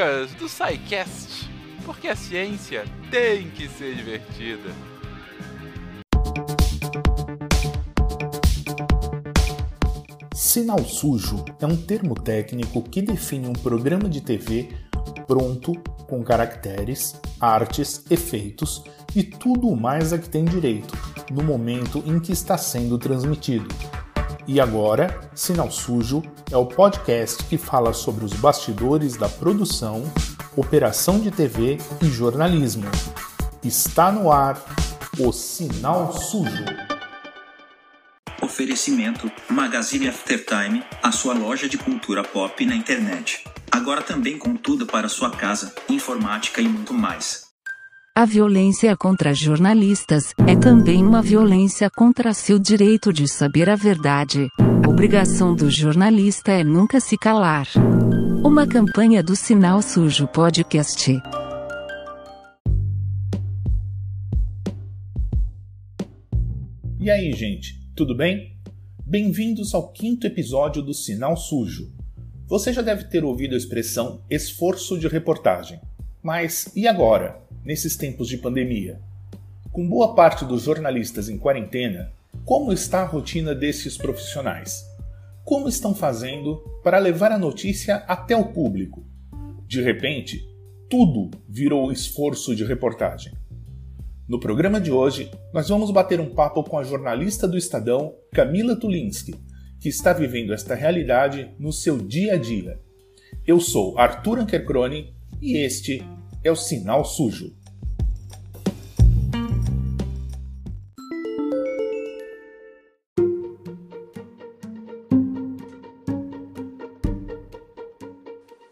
[0.00, 1.50] Fencas, do SciCast,
[1.84, 4.70] porque a ciência tem que ser divertida.
[10.34, 14.70] Sinal sujo é um termo técnico que define um programa de TV
[15.26, 15.74] pronto
[16.08, 18.82] com caracteres, artes, efeitos
[19.14, 20.96] e tudo mais a que tem direito
[21.30, 23.68] no momento em que está sendo transmitido.
[24.46, 30.02] E agora, Sinal Sujo é o podcast que fala sobre os bastidores da produção,
[30.56, 32.90] operação de TV e jornalismo.
[33.62, 34.60] Está no ar
[35.18, 36.64] o Sinal Sujo.
[38.42, 43.44] Oferecimento Magazine Aftertime, a sua loja de cultura pop na internet.
[43.70, 47.49] Agora também com tudo para sua casa, informática e muito mais.
[48.20, 54.46] A violência contra jornalistas é também uma violência contra seu direito de saber a verdade.
[54.58, 57.66] A obrigação do jornalista é nunca se calar.
[58.44, 61.18] Uma campanha do Sinal Sujo Podcast.
[67.00, 68.54] E aí, gente, tudo bem?
[69.06, 71.90] Bem-vindos ao quinto episódio do Sinal Sujo.
[72.46, 75.80] Você já deve ter ouvido a expressão esforço de reportagem.
[76.22, 79.00] Mas e agora, nesses tempos de pandemia?
[79.72, 82.12] Com boa parte dos jornalistas em quarentena,
[82.44, 84.84] como está a rotina desses profissionais?
[85.44, 89.04] Como estão fazendo para levar a notícia até o público?
[89.66, 90.48] De repente,
[90.88, 93.32] tudo virou esforço de reportagem.
[94.28, 98.76] No programa de hoje, nós vamos bater um papo com a jornalista do Estadão, Camila
[98.76, 99.34] Tulinski,
[99.80, 102.78] que está vivendo esta realidade no seu dia a dia.
[103.46, 106.04] Eu sou Arthur Ankercrone e este
[106.42, 107.52] é o Sinal Sujo.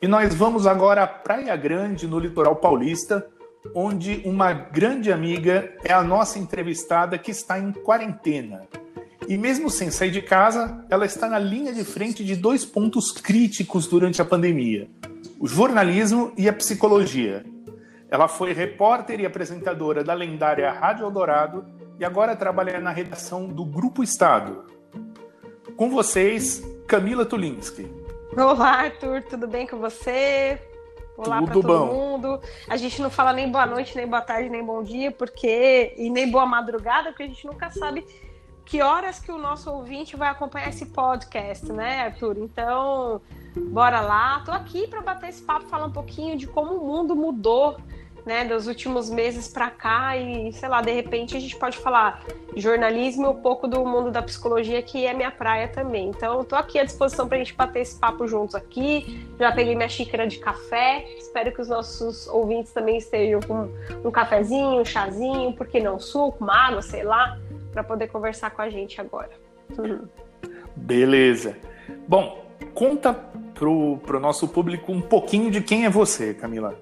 [0.00, 3.26] E nós vamos agora à Praia Grande, no litoral paulista,
[3.74, 8.62] onde uma grande amiga é a nossa entrevistada que está em quarentena.
[9.28, 13.10] E mesmo sem sair de casa, ela está na linha de frente de dois pontos
[13.12, 14.88] críticos durante a pandemia:
[15.38, 17.44] o jornalismo e a psicologia.
[18.10, 21.66] Ela foi repórter e apresentadora da lendária Rádio Eldorado
[21.98, 24.64] e agora trabalha na redação do Grupo Estado.
[25.76, 27.86] Com vocês, Camila Tulinski.
[28.34, 30.58] Olá, Arthur, tudo bem com você?
[31.18, 31.86] Olá para todo bom.
[31.86, 32.40] mundo.
[32.66, 36.08] A gente não fala nem boa noite, nem boa tarde, nem bom dia, porque e
[36.08, 38.06] nem boa madrugada, porque a gente nunca sabe
[38.64, 42.38] que horas que o nosso ouvinte vai acompanhar esse podcast, né, Arthur?
[42.38, 43.20] Então,
[43.58, 44.40] bora lá.
[44.44, 47.76] Tô aqui para bater esse papo, falar um pouquinho de como o mundo mudou
[48.28, 52.22] né, dos últimos meses para cá e, sei lá, de repente a gente pode falar
[52.54, 56.10] jornalismo e um pouco do mundo da psicologia, que é minha praia também.
[56.10, 59.26] Então, estou aqui à disposição para a gente bater esse papo juntos aqui.
[59.38, 61.06] Já peguei minha xícara de café.
[61.16, 63.70] Espero que os nossos ouvintes também estejam com
[64.04, 67.38] um cafezinho, um chazinho, por que não suco, uma água, sei lá,
[67.72, 69.30] para poder conversar com a gente agora.
[70.76, 71.56] Beleza.
[72.06, 72.44] Bom,
[72.74, 73.14] conta
[73.58, 76.78] pro, pro nosso público um pouquinho de quem é você, Camila.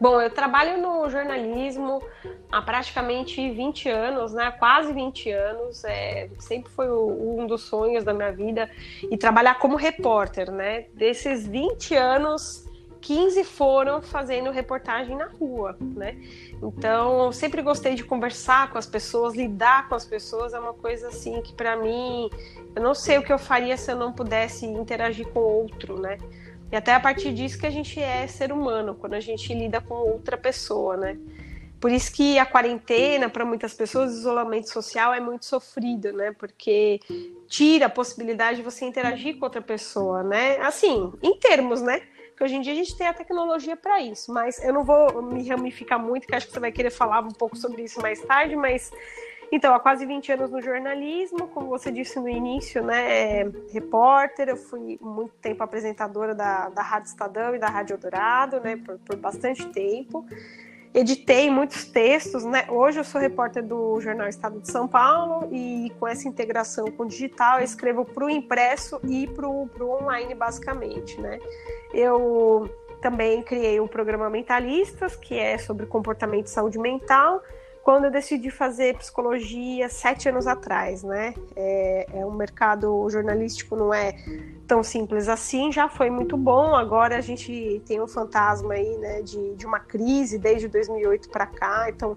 [0.00, 2.02] Bom, eu trabalho no jornalismo
[2.50, 4.50] há praticamente 20 anos, né?
[4.50, 5.84] Quase 20 anos.
[5.84, 8.68] É, sempre foi o, um dos sonhos da minha vida
[9.08, 10.86] e trabalhar como repórter, né?
[10.94, 12.68] Desses 20 anos,
[13.02, 16.16] 15 foram fazendo reportagem na rua, né?
[16.62, 20.72] Então, eu sempre gostei de conversar com as pessoas, lidar com as pessoas é uma
[20.72, 22.30] coisa assim que para mim,
[22.74, 26.16] eu não sei o que eu faria se eu não pudesse interagir com outro, né?
[26.70, 29.80] E até a partir disso que a gente é ser humano, quando a gente lida
[29.80, 31.18] com outra pessoa, né?
[31.82, 36.32] Por isso que a quarentena, para muitas pessoas, o isolamento social é muito sofrido, né?
[36.38, 37.00] Porque
[37.48, 40.58] tira a possibilidade de você interagir com outra pessoa, né?
[40.58, 42.02] Assim, em termos, né?
[42.42, 45.48] Hoje em dia a gente tem a tecnologia para isso, mas eu não vou me
[45.48, 48.56] ramificar muito, que acho que você vai querer falar um pouco sobre isso mais tarde,
[48.56, 48.90] mas
[49.52, 54.48] então, há quase 20 anos no jornalismo, como você disse no início, né, é repórter,
[54.48, 58.98] eu fui muito tempo apresentadora da, da Rádio Estadão e da Rádio Eldorado, né, por,
[58.98, 60.26] por bastante tempo.
[60.94, 62.66] Editei muitos textos, né?
[62.68, 67.04] Hoje eu sou repórter do Jornal Estado de São Paulo e com essa integração com
[67.04, 71.38] o digital eu escrevo para o impresso e para o online, basicamente, né?
[71.94, 72.68] Eu
[73.00, 77.42] também criei o programa Mentalistas, que é sobre comportamento e saúde mental,
[77.82, 81.34] quando eu decidi fazer psicologia sete anos atrás, né?
[81.56, 84.14] É, é um mercado jornalístico não é
[84.72, 86.74] tão simples assim, já foi muito bom.
[86.74, 91.44] Agora a gente tem um fantasma aí, né, de, de uma crise desde 2008 para
[91.44, 92.16] cá, então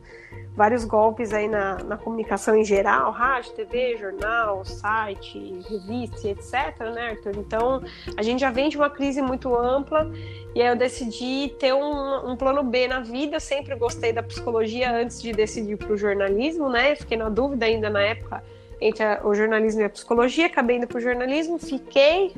[0.56, 7.10] vários golpes aí na, na comunicação em geral, rádio, TV, jornal, site, revista, etc, né,
[7.10, 7.36] Arthur?
[7.36, 7.84] Então,
[8.16, 10.10] a gente já vem de uma crise muito ampla
[10.56, 13.38] e aí eu decidi ter um, um plano B na vida.
[13.38, 16.96] Sempre gostei da psicologia antes de decidir para o jornalismo, né?
[16.96, 18.42] Fiquei na dúvida ainda na época
[18.82, 22.34] entre o jornalismo e a psicologia, acabei indo para o jornalismo, fiquei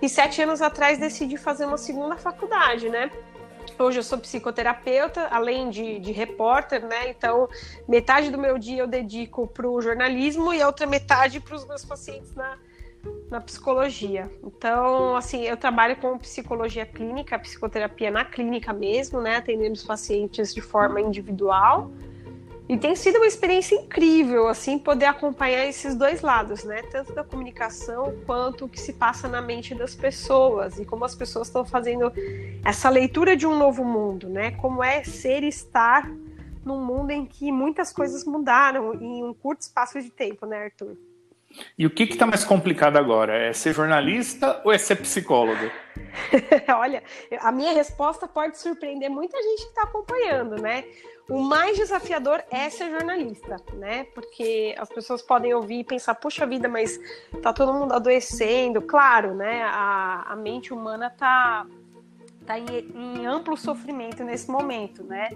[0.00, 3.10] e sete anos atrás decidi fazer uma segunda faculdade, né?
[3.78, 7.08] Hoje eu sou psicoterapeuta, além de, de repórter, né?
[7.08, 7.48] Então,
[7.88, 11.66] metade do meu dia eu dedico para o jornalismo e a outra metade para os
[11.66, 12.58] meus pacientes na,
[13.30, 14.30] na psicologia.
[14.44, 19.36] Então, assim, eu trabalho com psicologia clínica, psicoterapia na clínica mesmo, né?
[19.36, 21.90] Atendendo os pacientes de forma individual.
[22.72, 26.80] E tem sido uma experiência incrível, assim, poder acompanhar esses dois lados, né?
[26.90, 31.14] Tanto da comunicação quanto o que se passa na mente das pessoas e como as
[31.14, 32.10] pessoas estão fazendo
[32.64, 34.52] essa leitura de um novo mundo, né?
[34.52, 36.10] Como é ser e estar
[36.64, 40.96] num mundo em que muitas coisas mudaram em um curto espaço de tempo, né, Arthur?
[41.78, 43.36] E o que está mais complicado agora?
[43.36, 45.70] É ser jornalista ou é ser psicólogo?
[46.76, 47.02] Olha,
[47.40, 50.84] a minha resposta pode surpreender muita gente que está acompanhando, né?
[51.28, 54.04] O mais desafiador é ser jornalista, né?
[54.14, 56.98] Porque as pessoas podem ouvir e pensar, puxa vida, mas
[57.40, 58.82] tá todo mundo adoecendo.
[58.82, 59.62] Claro, né?
[59.62, 61.66] A, a mente humana tá,
[62.44, 65.30] tá em, em amplo sofrimento nesse momento, né?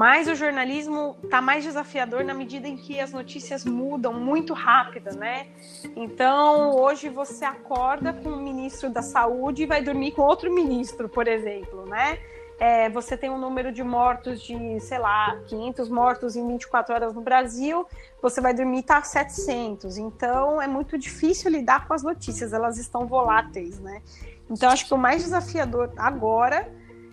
[0.00, 5.14] Mas o jornalismo está mais desafiador na medida em que as notícias mudam muito rápido,
[5.14, 5.48] né?
[5.94, 11.06] Então, hoje você acorda com o ministro da Saúde e vai dormir com outro ministro,
[11.06, 12.18] por exemplo, né?
[12.60, 17.14] é, você tem um número de mortos de, sei lá, 500 mortos em 24 horas
[17.14, 17.86] no Brasil,
[18.20, 19.96] você vai dormir tá 700.
[19.96, 24.02] Então é muito difícil lidar com as notícias, elas estão voláteis, né?
[24.50, 26.70] Então acho que o mais desafiador agora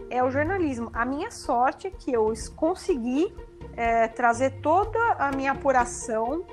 [0.09, 0.89] é o jornalismo.
[0.93, 3.33] A minha sorte é que eu consegui
[3.75, 6.45] é, trazer toda a minha apuração,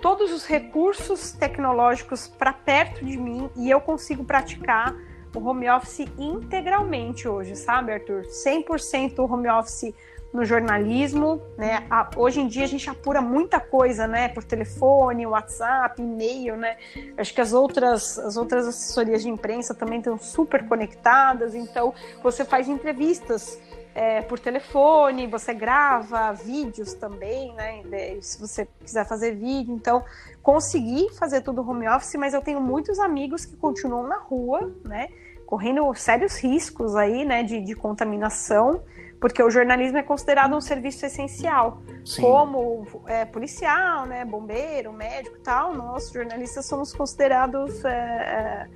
[0.00, 4.94] todos os recursos tecnológicos para perto de mim e eu consigo praticar
[5.34, 8.22] o home office integralmente hoje, sabe, Arthur?
[8.22, 9.94] 100% home office
[10.34, 11.86] no jornalismo, né?
[12.16, 14.28] Hoje em dia a gente apura muita coisa, né?
[14.28, 16.76] Por telefone, WhatsApp, e-mail, né?
[17.16, 22.44] Acho que as outras, as outras assessorias de imprensa também estão super conectadas, então você
[22.44, 23.60] faz entrevistas
[23.94, 28.18] é, por telefone, você grava vídeos também, né?
[28.20, 30.04] Se você quiser fazer vídeo, então
[30.42, 35.06] consegui fazer tudo home office, mas eu tenho muitos amigos que continuam na rua, né?
[35.46, 38.82] correndo sérios riscos aí, né, de, de contaminação,
[39.20, 42.22] porque o jornalismo é considerado um serviço essencial, Sim.
[42.22, 45.74] como é, policial, né, bombeiro, médico, tal.
[45.74, 48.68] Nós jornalistas somos considerados é, é,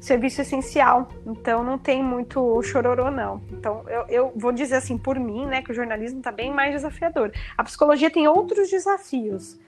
[0.00, 3.42] serviço essencial, então não tem muito chororô não.
[3.52, 6.72] Então eu, eu vou dizer assim por mim, né, que o jornalismo está bem mais
[6.72, 7.30] desafiador.
[7.56, 9.58] A psicologia tem outros desafios,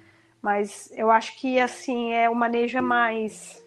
[0.41, 3.62] mas eu acho que assim é o manejo é mais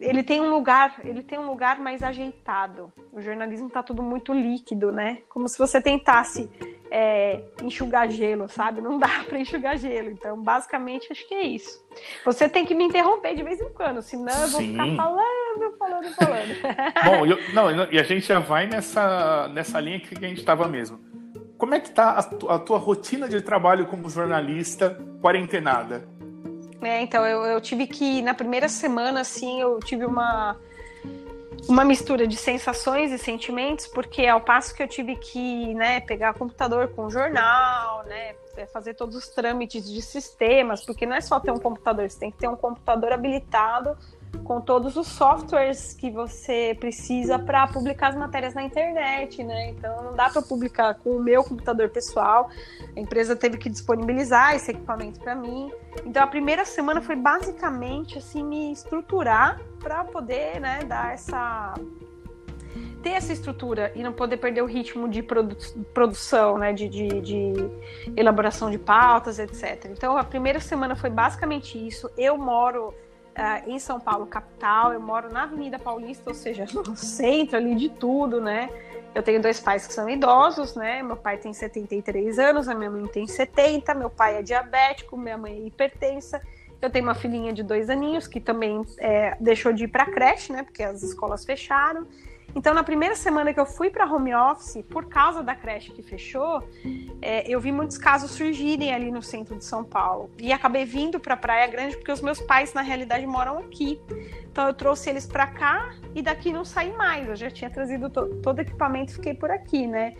[0.00, 2.92] ele tem um lugar, ele tem um lugar mais ajeitado.
[3.12, 5.18] O jornalismo está tudo muito líquido, né?
[5.28, 6.50] Como se você tentasse
[6.90, 8.80] é, enxugar gelo, sabe?
[8.80, 10.10] Não dá para enxugar gelo.
[10.10, 11.84] Então, basicamente, acho que é isso.
[12.24, 14.72] Você tem que me interromper de vez em quando, senão eu vou Sim.
[14.72, 16.54] ficar falando, falando, falando.
[17.04, 20.68] Bom, eu, não, e a gente já vai nessa, nessa linha que a gente estava
[20.68, 21.00] mesmo.
[21.56, 26.15] Como é que tá a, a tua rotina de trabalho como jornalista quarentenada?
[26.86, 30.56] É, então eu, eu tive que, na primeira semana, assim, eu tive uma,
[31.68, 36.34] uma mistura de sensações e sentimentos, porque ao passo que eu tive que né, pegar
[36.34, 41.40] computador com jornal, né, é, fazer todos os trâmites de sistemas, porque não é só
[41.40, 43.98] ter um computador, você tem que ter um computador habilitado
[44.38, 49.70] com todos os softwares que você precisa para publicar as matérias na internet, né?
[49.70, 52.50] Então não dá para publicar com o meu computador pessoal.
[52.96, 55.70] A empresa teve que disponibilizar esse equipamento para mim.
[56.04, 61.74] Então a primeira semana foi basicamente assim me estruturar para poder, né, dar essa
[63.02, 65.56] ter essa estrutura e não poder perder o ritmo de produ
[65.94, 67.54] produção, né, de, de, de,
[68.16, 69.86] elaboração de pautas, etc.
[69.90, 72.10] Então a primeira semana foi basicamente isso.
[72.18, 72.92] Eu moro
[73.36, 74.92] uh, em São Paulo, capital.
[74.92, 78.70] Eu moro na Avenida Paulista, ou seja, no centro ali de tudo, né?
[79.14, 81.02] Eu tenho dois pais que são idosos, né?
[81.02, 85.38] Meu pai tem 73 anos, a minha mãe tem 70, meu pai é diabético, minha
[85.38, 86.42] mãe é hipertensa.
[86.82, 90.52] Eu tenho uma filhinha de dois aninhos que também é, deixou de ir para creche,
[90.52, 90.62] né?
[90.62, 92.06] Porque as escolas fecharam.
[92.54, 96.02] Então, na primeira semana que eu fui para home office, por causa da creche que
[96.02, 96.66] fechou,
[97.20, 100.30] é, eu vi muitos casos surgirem ali no centro de São Paulo.
[100.38, 104.00] E acabei vindo para Praia Grande porque os meus pais, na realidade, moram aqui.
[104.50, 107.28] Então, eu trouxe eles para cá e daqui não saí mais.
[107.28, 110.14] Eu já tinha trazido to todo o equipamento fiquei por aqui, né?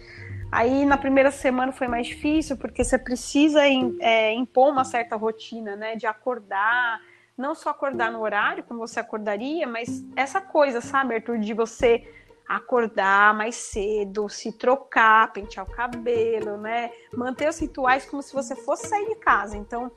[0.50, 3.62] Aí na primeira semana foi mais difícil, porque você precisa
[4.00, 5.96] é, impor uma certa rotina, né?
[5.96, 7.00] De acordar,
[7.36, 12.06] não só acordar no horário, como você acordaria, mas essa coisa, sabe, Arthur, de você
[12.48, 16.90] acordar mais cedo, se trocar, pentear o cabelo, né?
[17.12, 19.56] Manter os rituais como se você fosse sair de casa.
[19.56, 19.90] Então,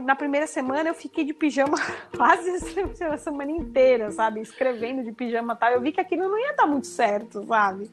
[0.00, 1.76] na primeira semana eu fiquei de pijama
[2.16, 2.50] quase
[3.02, 4.40] a semana inteira, sabe?
[4.40, 5.72] Escrevendo de pijama tal.
[5.72, 7.90] Eu vi que aquilo não ia dar muito certo, sabe?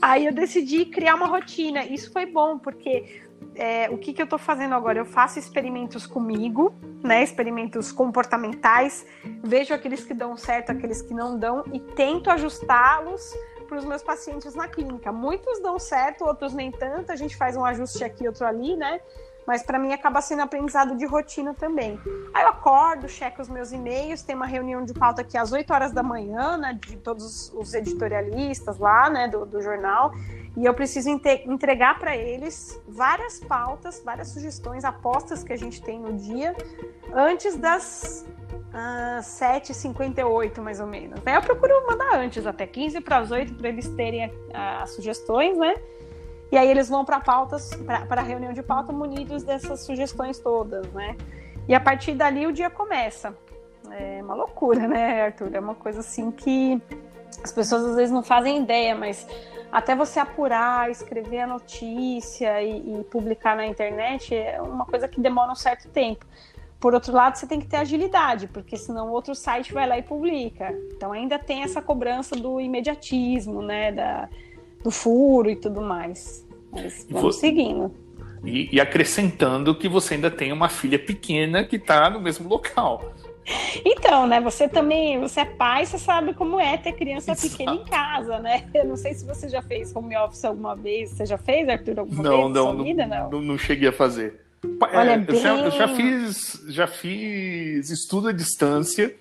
[0.00, 1.84] Aí eu decidi criar uma rotina.
[1.84, 3.22] Isso foi bom, porque
[3.54, 4.98] é, o que, que eu estou fazendo agora?
[4.98, 7.22] Eu faço experimentos comigo, né?
[7.22, 9.04] Experimentos comportamentais,
[9.42, 13.34] vejo aqueles que dão certo, aqueles que não dão e tento ajustá-los
[13.68, 15.12] para os meus pacientes na clínica.
[15.12, 17.12] Muitos dão certo, outros nem tanto.
[17.12, 19.00] A gente faz um ajuste aqui, outro ali, né?
[19.48, 21.98] Mas para mim acaba sendo aprendizado de rotina também.
[22.34, 25.72] Aí eu acordo, checo os meus e-mails, tem uma reunião de pauta aqui às 8
[25.72, 30.12] horas da manhã, né, de todos os editorialistas lá, né, do, do jornal.
[30.54, 35.98] E eu preciso entregar para eles várias pautas, várias sugestões, apostas que a gente tem
[35.98, 36.54] no dia,
[37.14, 41.22] antes das uh, ah, 7h58, mais ou menos.
[41.24, 45.56] Aí eu procuro mandar antes, até 15 para as 8, para eles terem as sugestões,
[45.56, 45.74] né?
[46.50, 47.70] E aí eles vão para pautas,
[48.08, 51.16] para a reunião de pauta munidos dessas sugestões todas, né?
[51.68, 53.36] E a partir dali o dia começa.
[53.90, 55.54] É uma loucura, né, Arthur?
[55.54, 56.80] É uma coisa assim que
[57.42, 59.26] as pessoas às vezes não fazem ideia, mas
[59.70, 65.20] até você apurar, escrever a notícia e, e publicar na internet é uma coisa que
[65.20, 66.24] demora um certo tempo.
[66.80, 70.02] Por outro lado, você tem que ter agilidade, porque senão outro site vai lá e
[70.02, 70.72] publica.
[70.92, 73.92] Então ainda tem essa cobrança do imediatismo, né?
[73.92, 74.28] Da,
[74.82, 76.46] do furo e tudo mais.
[76.72, 77.40] Mas vamos você...
[77.40, 77.92] seguindo.
[78.44, 83.12] E, e, acrescentando que você ainda tem uma filha pequena que está no mesmo local.
[83.84, 84.40] Então, né?
[84.40, 87.50] Você também, você é pai, você sabe como é ter criança Exato.
[87.50, 88.68] pequena em casa, né?
[88.74, 91.10] Eu não sei se você já fez home office alguma vez.
[91.10, 92.54] Você já fez, Arthur, alguma não, vez?
[92.54, 94.40] Não, não, vida, não, não, não cheguei a fazer.
[94.80, 95.36] Olha, é, bem...
[95.36, 99.14] eu, já, eu, já, fiz, já fiz estudo à distância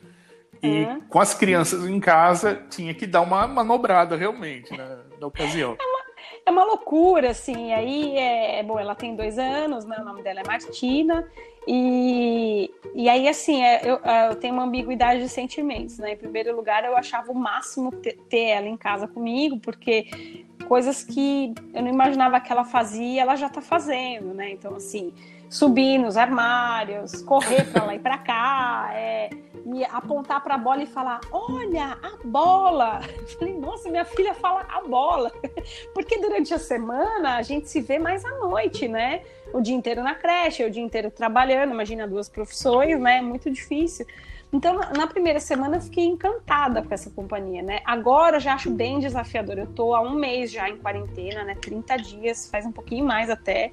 [0.61, 0.97] e é.
[1.09, 5.77] com as crianças em casa tinha que dar uma manobrada realmente né, na ocasião.
[5.79, 5.99] É uma,
[6.45, 7.73] é uma loucura, assim.
[7.73, 9.97] Aí é, é bom, ela tem dois anos, né?
[9.99, 11.27] O nome dela é Martina.
[11.67, 13.99] E, e aí, assim, é, eu,
[14.29, 16.13] eu, tenho uma ambiguidade de sentimentos, né?
[16.13, 21.03] Em primeiro lugar, eu achava o máximo ter, ter ela em casa comigo, porque coisas
[21.03, 24.51] que eu não imaginava que ela fazia, ela já tá fazendo, né?
[24.51, 25.13] Então, assim,
[25.49, 29.29] subir nos armários, correr para lá e para cá, é,
[29.73, 33.01] e apontar para a bola e falar: Olha, a bola!
[33.19, 35.31] Eu falei: Nossa, minha filha fala a bola.
[35.93, 39.21] Porque durante a semana a gente se vê mais à noite, né?
[39.53, 41.71] O dia inteiro na creche, o dia inteiro trabalhando.
[41.71, 43.21] Imagina duas profissões, né?
[43.21, 44.05] Muito difícil.
[44.51, 47.81] Então, na primeira semana eu fiquei encantada com essa companhia, né?
[47.83, 49.57] Agora eu já acho bem desafiador.
[49.57, 51.55] Eu tô há um mês já em quarentena, né?
[51.55, 53.71] 30 dias, faz um pouquinho mais até.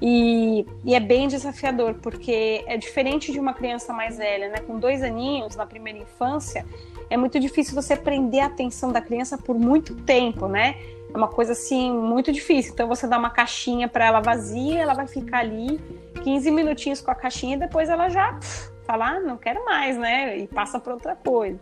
[0.00, 4.58] E, e é bem desafiador, porque é diferente de uma criança mais velha, né?
[4.58, 6.66] Com dois aninhos, na primeira infância,
[7.08, 10.76] é muito difícil você prender a atenção da criança por muito tempo, né?
[11.12, 12.72] É uma coisa assim muito difícil.
[12.74, 15.80] Então você dá uma caixinha para ela vazia, ela vai ficar ali
[16.22, 18.38] 15 minutinhos com a caixinha e depois ela já
[18.84, 20.38] falar, ah, não quero mais, né?
[20.38, 21.58] E passa para outra coisa.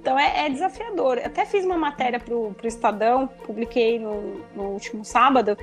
[0.00, 1.18] Então é, é, desafiador.
[1.18, 5.56] Até fiz uma matéria para o Estadão, publiquei no, no, último sábado,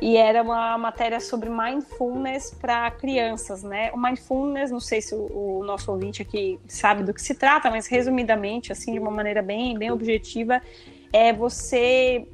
[0.00, 3.90] e era uma matéria sobre mindfulness para crianças, né?
[3.92, 7.70] O mindfulness, não sei se o, o, nosso ouvinte aqui sabe do que se trata,
[7.70, 10.60] mas resumidamente, assim, de uma maneira bem, bem objetiva,
[11.12, 12.26] é você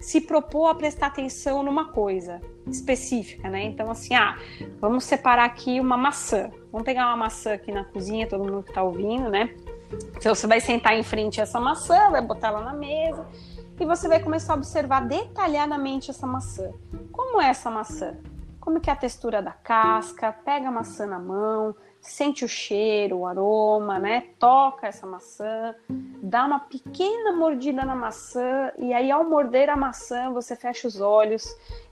[0.00, 3.64] se propor a prestar atenção numa coisa específica, né?
[3.64, 4.36] Então, assim, ah,
[4.80, 6.50] vamos separar aqui uma maçã.
[6.70, 9.54] Vamos pegar uma maçã aqui na cozinha, todo mundo que tá ouvindo, né?
[10.16, 13.26] Então, você vai sentar em frente a essa maçã, vai botar ela na mesa
[13.80, 16.70] e você vai começar a observar detalhadamente essa maçã.
[17.12, 18.16] Como é essa maçã?
[18.68, 20.30] Como que é a textura da casca?
[20.30, 24.24] Pega a maçã na mão, sente o cheiro, o aroma, né?
[24.38, 25.74] Toca essa maçã,
[26.22, 31.00] dá uma pequena mordida na maçã e aí ao morder a maçã você fecha os
[31.00, 31.46] olhos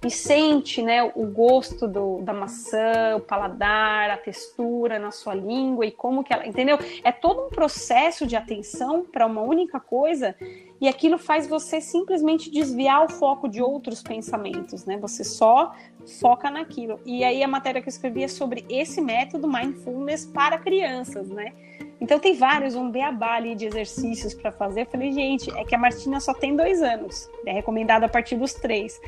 [0.05, 5.87] e sente, né, o gosto do, da maçã, o paladar, a textura na sua língua
[5.87, 6.79] e como que ela, entendeu?
[7.03, 10.37] É todo um processo de atenção para uma única coisa
[10.81, 14.99] e aquilo faz você simplesmente desviar o foco de outros pensamentos, né?
[14.99, 15.75] Você só
[16.21, 17.01] foca naquilo.
[17.05, 21.53] E aí a matéria que eu escrevi é sobre esse método mindfulness para crianças, né?
[22.01, 24.83] Então tem vários, um beabá ali de exercícios para fazer.
[24.83, 27.29] Eu falei, gente, é que a Martina só tem dois anos.
[27.47, 29.01] É recomendado a partir dos três.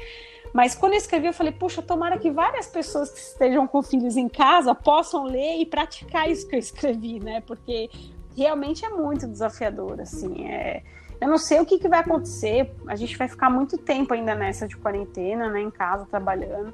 [0.52, 4.16] Mas quando eu escrevi, eu falei, puxa, tomara que várias pessoas que estejam com filhos
[4.16, 7.42] em casa possam ler e praticar isso que eu escrevi, né?
[7.42, 7.90] Porque
[8.34, 10.46] realmente é muito desafiador, assim.
[10.46, 10.82] É...
[11.20, 12.72] Eu não sei o que, que vai acontecer.
[12.86, 15.60] A gente vai ficar muito tempo ainda nessa de quarentena, né?
[15.60, 16.72] Em casa, trabalhando.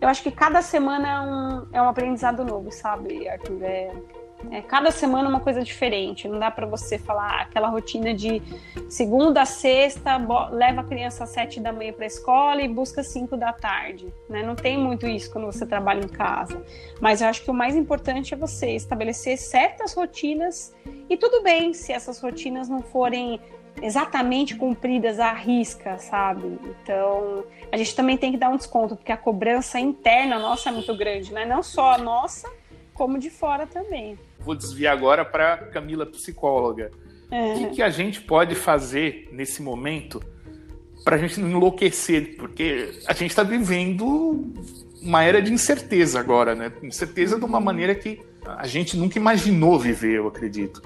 [0.00, 3.62] Eu acho que cada semana é um, é um aprendizado novo, sabe, Arthur?
[3.62, 3.94] É,
[4.50, 6.28] é, cada semana uma coisa diferente.
[6.28, 8.42] Não dá para você falar aquela rotina de
[8.88, 10.16] segunda a sexta,
[10.50, 14.12] leva a criança às sete da manhã para a escola e busca cinco da tarde.
[14.28, 14.42] Né?
[14.42, 16.62] Não tem muito isso quando você trabalha em casa.
[17.00, 20.74] Mas eu acho que o mais importante é você estabelecer certas rotinas
[21.08, 23.40] e tudo bem se essas rotinas não forem
[23.82, 26.58] exatamente cumpridas à risca, sabe?
[26.64, 30.72] Então, a gente também tem que dar um desconto, porque a cobrança interna nossa é
[30.72, 31.44] muito grande, né?
[31.44, 32.50] Não só a nossa,
[32.92, 34.18] como de fora também.
[34.40, 36.90] Vou desviar agora para Camila, psicóloga.
[37.30, 37.54] É.
[37.54, 40.22] O que, que a gente pode fazer nesse momento
[41.02, 42.36] para a gente não enlouquecer?
[42.36, 44.52] Porque a gente está vivendo
[45.02, 46.72] uma era de incerteza agora, né?
[46.82, 50.82] Incerteza de uma maneira que a gente nunca imaginou viver, eu acredito.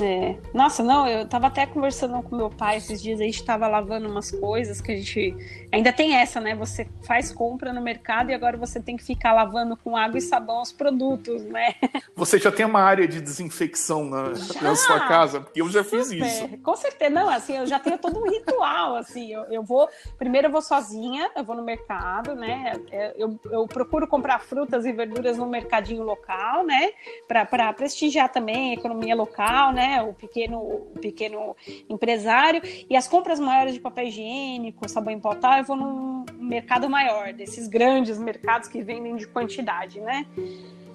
[0.00, 0.36] É.
[0.54, 4.08] Nossa, não, eu tava até conversando com meu pai esses dias, a gente tava lavando
[4.08, 5.34] umas coisas que a gente.
[5.72, 6.54] Ainda tem essa, né?
[6.54, 10.20] Você faz compra no mercado e agora você tem que ficar lavando com água e
[10.20, 11.74] sabão os produtos, né?
[12.14, 15.40] Você já tem uma área de desinfecção na, na sua casa?
[15.40, 15.98] Porque eu já Super.
[15.98, 16.58] fiz isso.
[16.58, 19.32] Com certeza, não, assim, eu já tenho todo um ritual, assim.
[19.32, 19.88] Eu, eu vou.
[20.18, 22.72] Primeiro eu vou sozinha, eu vou no mercado, né?
[22.90, 26.92] É, eu, eu procuro comprar frutas e verduras no mercadinho local, né?
[27.26, 29.87] Para prestigiar também a economia local, né?
[30.02, 31.56] O pequeno, o pequeno
[31.88, 32.60] empresário.
[32.88, 37.32] E as compras maiores de papel higiênico, sabão em pó, eu vou num mercado maior,
[37.32, 40.26] desses grandes mercados que vendem de quantidade, né?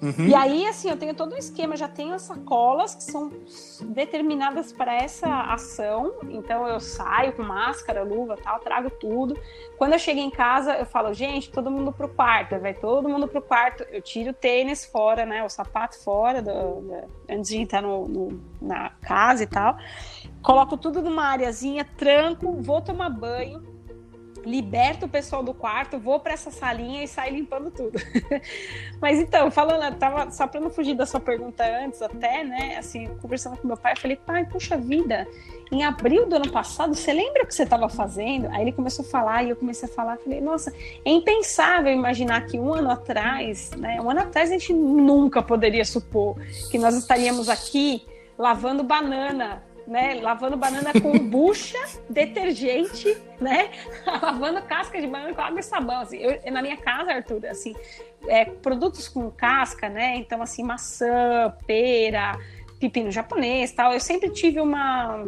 [0.04, 0.26] Uhum.
[0.26, 3.32] E aí, assim, eu tenho todo um esquema, já tenho as sacolas que são
[3.80, 6.12] determinadas para essa ação.
[6.28, 9.34] Então eu saio com máscara, luva, tal, trago tudo.
[9.78, 13.26] Quando eu chego em casa, eu falo, gente, todo mundo pro quarto, vai todo mundo
[13.26, 13.82] pro quarto.
[13.84, 15.42] Eu tiro o tênis fora, né?
[15.42, 19.78] O sapato fora, do, do, antes de entrar no, no, na casa e tal.
[20.42, 23.73] Coloco tudo numa areazinha, tranco, vou tomar banho
[24.44, 27.98] liberto o pessoal do quarto, vou para essa salinha e saio limpando tudo.
[29.00, 32.76] Mas então, falando, tava só para não fugir da sua pergunta antes, até, né?
[32.76, 35.26] Assim, conversando com meu pai, eu falei, pai, puxa vida,
[35.72, 38.48] em abril do ano passado, você lembra o que você estava fazendo?
[38.50, 40.72] Aí ele começou a falar e eu comecei a falar, falei, nossa,
[41.04, 44.00] é impensável imaginar que um ano atrás, né?
[44.00, 46.36] Um ano atrás a gente nunca poderia supor
[46.70, 48.06] que nós estaríamos aqui
[48.38, 50.14] lavando banana né?
[50.20, 53.70] Lavando banana com bucha, detergente, né?
[54.22, 56.00] Lavando casca de banana com água e sabão.
[56.00, 56.18] Assim.
[56.18, 57.74] Eu, na minha casa, Arthur, assim,
[58.26, 60.16] é, produtos com casca, né?
[60.16, 62.38] Então, assim, maçã, pera,
[62.78, 63.92] pepino japonês tal.
[63.92, 65.24] Eu sempre tive uma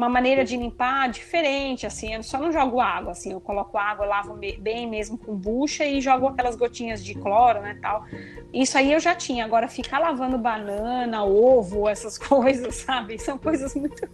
[0.00, 4.06] uma maneira de limpar diferente, assim, eu só não jogo água, assim, eu coloco água,
[4.06, 8.06] lavo bem mesmo com bucha e jogo aquelas gotinhas de cloro, né, tal.
[8.50, 13.18] Isso aí eu já tinha, agora ficar lavando banana, ovo, essas coisas, sabe?
[13.18, 14.08] São coisas muito,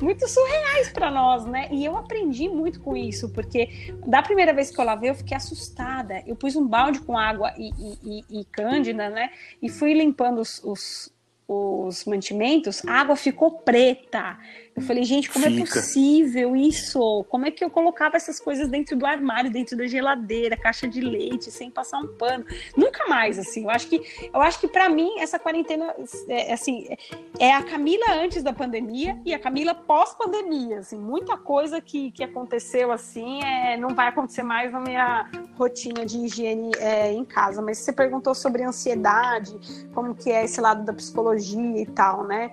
[0.00, 1.68] muito surreais para nós, né?
[1.70, 5.36] E eu aprendi muito com isso, porque da primeira vez que eu lavei, eu fiquei
[5.36, 6.22] assustada.
[6.26, 9.30] Eu pus um balde com água e, e, e, e cândida, né?
[9.60, 11.14] E fui limpando os, os
[11.48, 14.38] os mantimentos, a água ficou preta.
[14.76, 15.62] Eu falei, gente, como é Fica.
[15.62, 17.24] é possível isso?
[17.30, 21.00] Como é que eu colocava essas coisas dentro do armário, dentro da geladeira, caixa de
[21.00, 22.44] leite, sem passar um pano?
[22.76, 23.64] Nunca mais, assim.
[23.64, 25.94] Eu acho que, eu acho que para mim essa quarentena,
[26.28, 26.94] é, assim,
[27.38, 30.80] é a Camila antes da pandemia e a Camila pós-pandemia.
[30.80, 36.04] Assim, muita coisa que, que aconteceu assim, é, não vai acontecer mais na minha rotina
[36.04, 37.62] de higiene é, em casa.
[37.62, 39.56] Mas você perguntou sobre ansiedade,
[39.94, 42.52] como que é esse lado da psicologia e tal, né?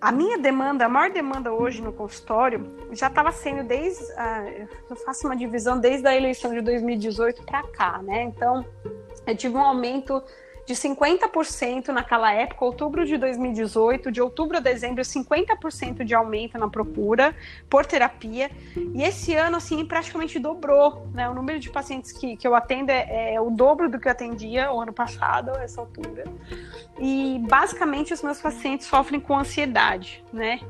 [0.00, 4.04] A minha demanda, a maior demanda hoje no consultório, já estava sendo desde.
[4.04, 8.22] Uh, eu faço uma divisão desde a eleição de 2018 para cá, né?
[8.22, 8.64] Então,
[9.26, 10.22] eu tive um aumento
[10.68, 16.68] de 50% naquela época, outubro de 2018, de outubro a dezembro, 50% de aumento na
[16.68, 17.34] procura
[17.70, 18.50] por terapia.
[18.94, 21.26] E esse ano, assim, praticamente dobrou, né?
[21.26, 24.12] O número de pacientes que, que eu atendo é, é o dobro do que eu
[24.12, 26.24] atendia o ano passado, essa altura.
[26.98, 30.60] E, basicamente, os meus pacientes sofrem com ansiedade, né?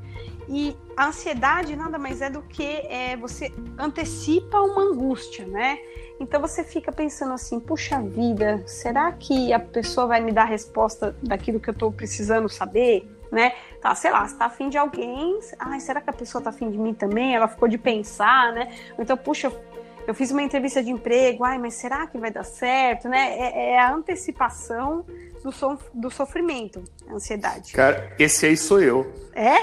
[0.49, 5.79] E a ansiedade nada mais é do que é, você antecipa uma angústia, né?
[6.19, 10.47] Então você fica pensando assim, puxa vida, será que a pessoa vai me dar a
[10.47, 13.09] resposta daquilo que eu estou precisando saber?
[13.31, 13.53] Né?
[13.83, 16.71] Tá, sei lá, você tá afim de alguém, ai, será que a pessoa tá afim
[16.71, 17.35] de mim também?
[17.35, 18.75] Ela ficou de pensar, né?
[18.99, 19.53] Então, puxa,
[20.07, 23.39] eu fiz uma entrevista de emprego, ai, mas será que vai dar certo, né?
[23.39, 25.05] É, é a antecipação
[25.43, 27.73] do, so, do sofrimento, a ansiedade.
[27.73, 29.13] Cara, esse aí sou eu.
[29.35, 29.57] É?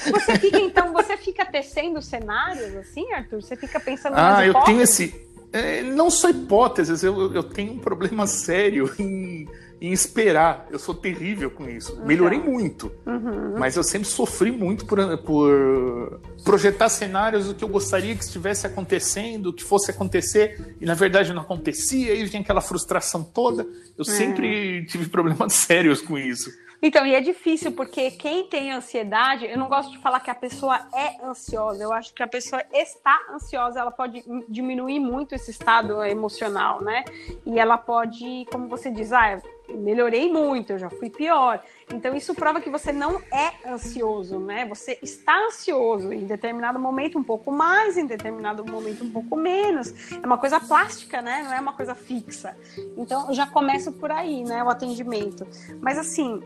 [0.10, 3.42] você fica, então, você fica tecendo cenários assim, Arthur?
[3.42, 5.22] Você fica pensando Ah, eu tenho esse.
[5.52, 9.48] É, não só hipóteses, eu, eu tenho um problema sério em
[9.86, 10.66] em esperar.
[10.70, 11.92] Eu sou terrível com isso.
[11.92, 12.06] Então.
[12.06, 13.58] Melhorei muito, uhum.
[13.58, 18.66] mas eu sempre sofri muito por, por projetar cenários do que eu gostaria que estivesse
[18.66, 23.66] acontecendo, que fosse acontecer, e na verdade não acontecia, e vinha aquela frustração toda.
[23.96, 24.04] Eu é.
[24.04, 26.50] sempre tive problemas sérios com isso.
[26.82, 30.34] Então, e é difícil, porque quem tem ansiedade, eu não gosto de falar que a
[30.34, 35.50] pessoa é ansiosa, eu acho que a pessoa está ansiosa, ela pode diminuir muito esse
[35.50, 37.04] estado emocional, né?
[37.46, 41.62] E ela pode, como você diz, ah, melhorei muito, eu já fui pior.
[41.92, 44.66] Então isso prova que você não é ansioso, né?
[44.66, 50.12] Você está ansioso em determinado momento um pouco mais, em determinado momento um pouco menos.
[50.12, 51.42] É uma coisa plástica, né?
[51.44, 52.56] Não é uma coisa fixa.
[52.96, 54.62] Então já começo por aí, né?
[54.62, 55.46] O atendimento.
[55.80, 56.42] Mas assim,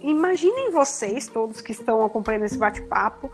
[0.00, 3.30] imaginem vocês todos que estão acompanhando esse bate-papo,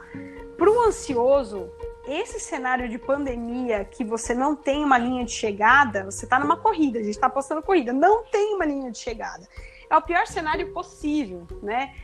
[0.56, 1.70] para o ansioso
[2.06, 6.56] esse cenário de pandemia que você não tem uma linha de chegada, você está numa
[6.56, 9.46] corrida, a gente está apostando corrida, não tem uma linha de chegada.
[9.90, 11.94] É o pior cenário possível, né?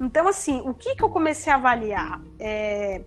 [0.00, 2.20] Então, assim, o que, que eu comecei a avaliar?
[2.38, 3.02] É,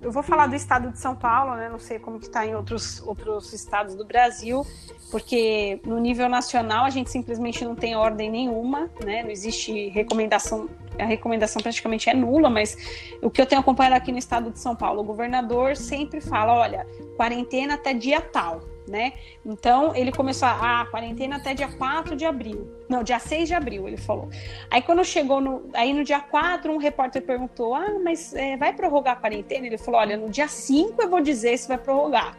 [0.00, 1.68] eu vou falar do estado de São Paulo, né?
[1.68, 4.66] Não sei como que está em outros, outros estados do Brasil,
[5.10, 9.22] porque no nível nacional a gente simplesmente não tem ordem nenhuma, né?
[9.22, 12.76] Não existe recomendação, a recomendação praticamente é nula, mas
[13.22, 16.54] o que eu tenho acompanhado aqui no estado de São Paulo, o governador sempre fala,
[16.54, 16.86] olha,
[17.16, 19.12] quarentena até dia tal né?
[19.46, 22.68] Então ele começou a, ah, quarentena até dia 4 de abril.
[22.88, 24.28] Não, dia 6 de abril, ele falou.
[24.68, 25.70] Aí quando chegou no.
[25.72, 29.66] Aí no dia 4, um repórter perguntou: Ah, mas é, vai prorrogar a quarentena?
[29.66, 32.36] Ele falou: Olha, no dia 5 eu vou dizer se vai prorrogar.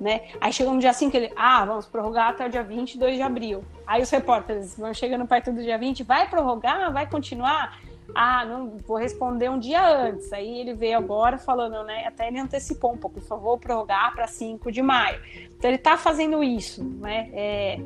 [0.00, 0.22] Né?
[0.40, 3.64] Aí chegou no dia 5, ele, ah, vamos prorrogar até o dia 22 de abril.
[3.86, 6.92] Aí os repórteres vão chegando perto do dia 20, vai prorrogar?
[6.92, 7.78] Vai continuar?
[8.14, 10.32] Ah, não vou responder um dia antes.
[10.32, 12.06] Aí ele veio agora falando, né?
[12.06, 15.20] Até ele antecipou um pouco, por favor, prorrogar para 5 de maio.
[15.56, 17.30] Então ele está fazendo isso, né?
[17.32, 17.80] É,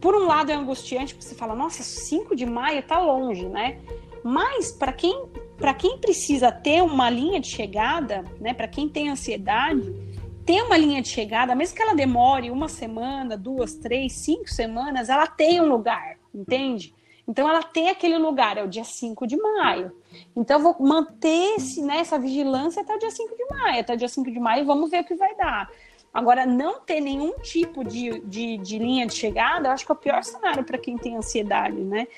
[0.00, 3.78] por um lado é angustiante, porque você fala, nossa, 5 de maio está longe, né?
[4.22, 8.52] Mas para quem para quem precisa ter uma linha de chegada, né?
[8.52, 9.90] Para quem tem ansiedade,
[10.44, 15.08] ter uma linha de chegada, mesmo que ela demore uma semana, duas, três, cinco semanas,
[15.08, 16.94] ela tem um lugar, entende?
[17.28, 19.92] Então ela tem aquele lugar, é o dia 5 de maio.
[20.34, 23.80] Então vou manter esse, né, essa vigilância até o dia 5 de maio.
[23.80, 25.70] Até o dia 5 de maio vamos ver o que vai dar.
[26.14, 29.94] Agora, não ter nenhum tipo de, de, de linha de chegada, eu acho que é
[29.94, 32.08] o pior cenário para quem tem ansiedade, né?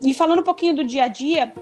[0.00, 1.52] E falando um pouquinho do dia a dia,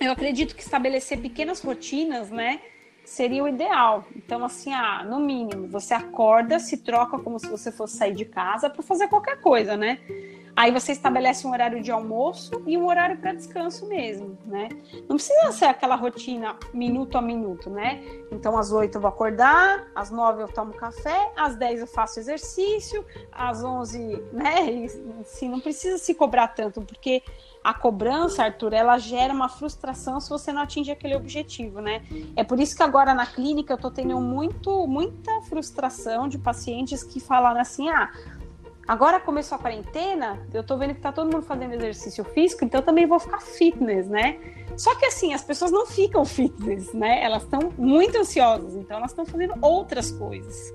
[0.00, 2.60] eu acredito que estabelecer pequenas rotinas, né?
[3.06, 4.04] seria o ideal.
[4.14, 8.24] Então, assim, ah, no mínimo, você acorda, se troca como se você fosse sair de
[8.24, 10.00] casa para fazer qualquer coisa, né?
[10.56, 14.70] Aí você estabelece um horário de almoço e um horário para descanso mesmo, né?
[15.06, 18.02] Não precisa ser aquela rotina minuto a minuto, né?
[18.32, 22.18] Então, às 8 eu vou acordar, às 9 eu tomo café, às 10 eu faço
[22.18, 24.72] exercício, às 11, né?
[24.72, 24.86] E,
[25.20, 27.22] assim, não precisa se cobrar tanto, porque
[27.62, 32.02] a cobrança, Arthur, ela gera uma frustração se você não atinge aquele objetivo, né?
[32.34, 37.02] É por isso que agora na clínica eu tô tendo muito, muita frustração de pacientes
[37.02, 38.10] que falaram assim, ah,
[38.86, 42.80] Agora começou a quarentena, eu tô vendo que tá todo mundo fazendo exercício físico, então
[42.80, 44.38] também vou ficar fitness, né?
[44.76, 47.22] Só que assim, as pessoas não ficam fitness, né?
[47.24, 50.72] Elas estão muito ansiosas, então elas estão fazendo outras coisas.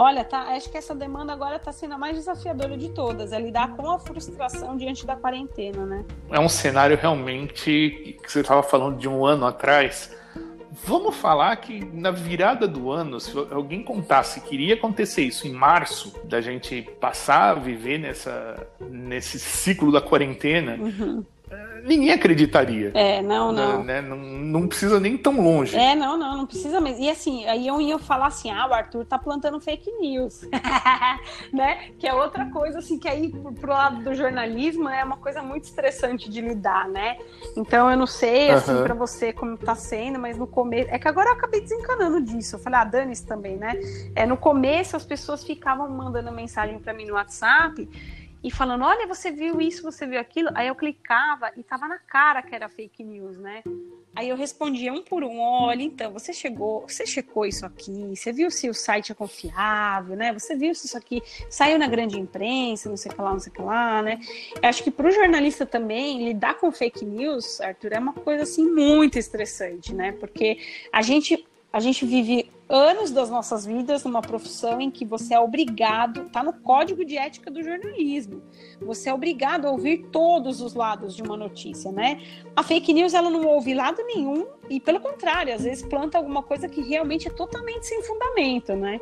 [0.00, 3.40] Olha, tá, acho que essa demanda agora está sendo a mais desafiadora de todas, é
[3.40, 6.04] lidar com a frustração diante da quarentena, né?
[6.30, 10.16] É um cenário realmente que você estava falando de um ano atrás,
[10.84, 15.52] Vamos falar que na virada do ano, se alguém contasse que iria acontecer isso em
[15.52, 21.24] março, da gente passar a viver nessa, nesse ciclo da quarentena, uhum
[21.84, 22.90] ninguém acreditaria.
[22.94, 23.82] É, não, não.
[23.82, 24.00] Né?
[24.00, 25.76] Não, não precisa nem tão longe.
[25.76, 27.02] É, não, não, não precisa mesmo.
[27.02, 30.42] E assim, aí eu ia falar assim, ah, o Arthur tá plantando fake news,
[31.52, 31.90] né?
[31.98, 35.42] Que é outra coisa, assim, que aí pro, pro lado do jornalismo é uma coisa
[35.42, 37.16] muito estressante de lidar, né?
[37.56, 38.84] Então eu não sei, assim, uhum.
[38.84, 40.88] pra você como tá sendo, mas no começo...
[40.90, 42.56] É que agora eu acabei desencanando disso.
[42.56, 43.78] Eu falei, ah, dane-se também, né?
[44.14, 47.88] É, no começo as pessoas ficavam mandando mensagem para mim no WhatsApp
[48.42, 50.50] e falando: olha, você viu isso, você viu aquilo.
[50.54, 53.62] Aí eu clicava e tava na cara que era fake news, né?
[54.14, 58.32] Aí eu respondia um por um: olha, então, você chegou, você checou isso aqui, você
[58.32, 60.32] viu se o site é confiável, né?
[60.32, 63.40] Você viu se isso aqui saiu na grande imprensa, não sei o que lá, não
[63.40, 64.20] sei o que lá, né?
[64.62, 68.42] Eu acho que para o jornalista também lidar com fake news, Arthur, é uma coisa
[68.44, 70.12] assim muito estressante, né?
[70.12, 70.58] Porque
[70.92, 75.40] a gente a gente vive anos das nossas vidas numa profissão em que você é
[75.40, 78.42] obrigado, está no código de ética do jornalismo.
[78.82, 82.20] Você é obrigado a ouvir todos os lados de uma notícia, né?
[82.54, 86.42] A fake news ela não ouve lado nenhum e pelo contrário, às vezes planta alguma
[86.42, 89.00] coisa que realmente é totalmente sem fundamento, né?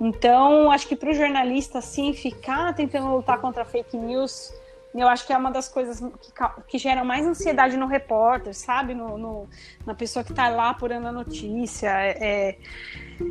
[0.00, 4.52] Então, acho que para o jornalista assim ficar tentando lutar contra fake news
[5.00, 6.32] eu acho que é uma das coisas que,
[6.68, 8.94] que geram mais ansiedade no repórter, sabe?
[8.94, 9.48] No, no
[9.86, 11.88] na pessoa que está lá apurando a notícia.
[11.88, 12.58] É, é,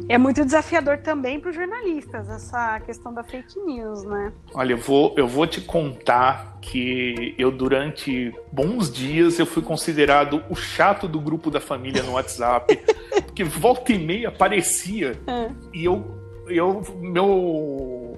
[0.10, 4.34] é muito desafiador também para os jornalistas, essa questão da fake news, né?
[4.54, 10.44] Olha, eu vou, eu vou te contar que eu, durante bons dias, eu fui considerado
[10.50, 12.76] o chato do grupo da família no WhatsApp,
[13.26, 15.20] porque volta e meia aparecia.
[15.28, 15.52] É.
[15.74, 16.06] E eu,
[16.48, 18.11] eu, meu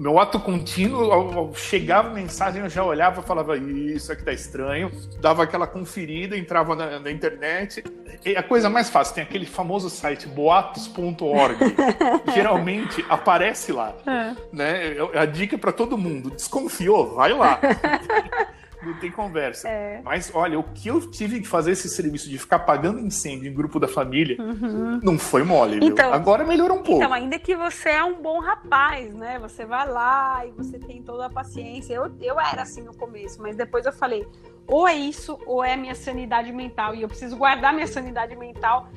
[0.00, 4.90] meu ato contínuo, chegava a mensagem, eu já olhava e falava, isso aqui tá estranho,
[5.20, 7.84] dava aquela conferida, entrava na, na internet.
[8.24, 11.58] E a coisa mais fácil, tem aquele famoso site boatos.org.
[12.32, 13.94] Geralmente aparece lá.
[14.06, 14.34] É.
[14.50, 14.96] Né?
[15.14, 17.60] A dica para todo mundo: desconfiou, vai lá.
[18.82, 19.68] não tem conversa.
[19.68, 20.00] É.
[20.02, 23.54] Mas olha, o que eu tive que fazer esse serviço de ficar apagando incêndio em
[23.54, 25.00] grupo da família uhum.
[25.02, 25.88] não foi mole, viu?
[25.88, 27.02] Então, Agora melhorou um pouco.
[27.02, 29.38] Então, ainda que você é um bom rapaz, né?
[29.38, 31.94] Você vai lá e você tem toda a paciência.
[31.94, 34.26] Eu, eu era assim no começo, mas depois eu falei:
[34.66, 36.94] ou é isso, ou é minha sanidade mental.
[36.94, 38.88] E eu preciso guardar minha sanidade mental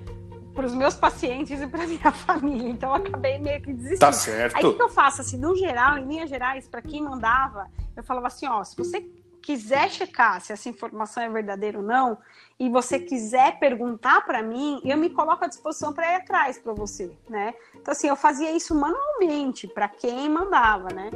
[0.53, 2.69] para os meus pacientes e para minha família.
[2.69, 3.99] Então eu acabei meio que desistindo.
[3.99, 4.55] Tá certo.
[4.55, 8.03] Aí o que eu faço assim, no geral, em linhas gerais, para quem mandava, eu
[8.03, 9.01] falava assim, ó, se você
[9.43, 12.17] quiser checar se essa informação é verdadeira ou não,
[12.58, 16.71] e você quiser perguntar para mim, eu me coloco à disposição para ir atrás para
[16.71, 17.53] você, né?
[17.75, 21.12] Então assim, eu fazia isso manualmente para quem mandava, né?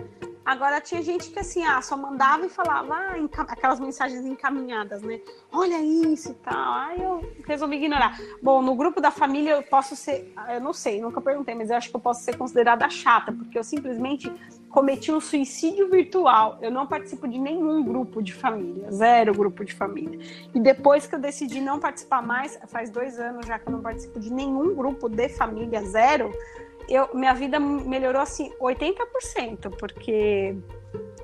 [0.47, 5.19] Agora tinha gente que assim, ah, só mandava e falava ah, aquelas mensagens encaminhadas, né?
[5.51, 6.73] Olha isso e tal.
[6.73, 8.17] Aí eu resolvi ignorar.
[8.41, 11.75] Bom, no grupo da família eu posso ser, eu não sei, nunca perguntei, mas eu
[11.75, 14.31] acho que eu posso ser considerada chata, porque eu simplesmente
[14.69, 16.57] cometi um suicídio virtual.
[16.61, 20.17] Eu não participo de nenhum grupo de família, zero grupo de família.
[20.55, 23.81] E depois que eu decidi não participar mais, faz dois anos já que eu não
[23.81, 26.31] participo de nenhum grupo de família, zero
[26.89, 30.55] eu, minha vida melhorou assim 80%, porque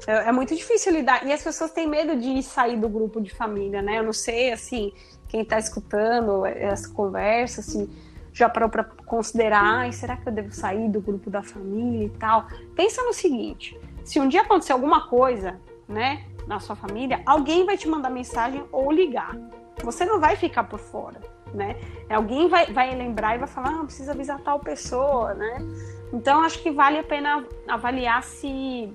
[0.06, 1.26] é, é, muito difícil lidar.
[1.26, 4.00] E as pessoas têm medo de sair do grupo de família, né?
[4.00, 4.92] Eu não sei, assim,
[5.28, 7.90] quem está escutando essa conversa, assim,
[8.34, 12.48] já parou para considerar, será que eu devo sair do grupo da família e tal?
[12.76, 17.78] Pensa no seguinte: se um dia acontecer alguma coisa, né, na sua família, alguém vai
[17.78, 19.38] te mandar mensagem ou ligar.
[19.84, 21.78] Você não vai ficar por fora né?
[22.10, 25.58] Alguém vai, vai lembrar e vai falar, ah, precisa avisar tal pessoa, né?
[26.12, 28.94] Então acho que vale a pena avaliar se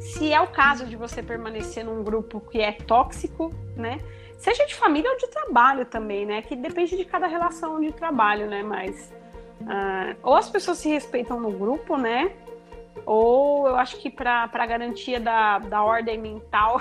[0.00, 3.98] se é o caso de você permanecer num grupo que é tóxico, né?
[4.36, 6.42] Seja de família ou de trabalho também, né?
[6.42, 8.62] Que depende de cada relação de trabalho, né?
[8.62, 9.12] Mas
[9.62, 12.32] uh, ou as pessoas se respeitam no grupo, né?
[13.06, 16.80] Ou eu acho que para a garantia da, da ordem mental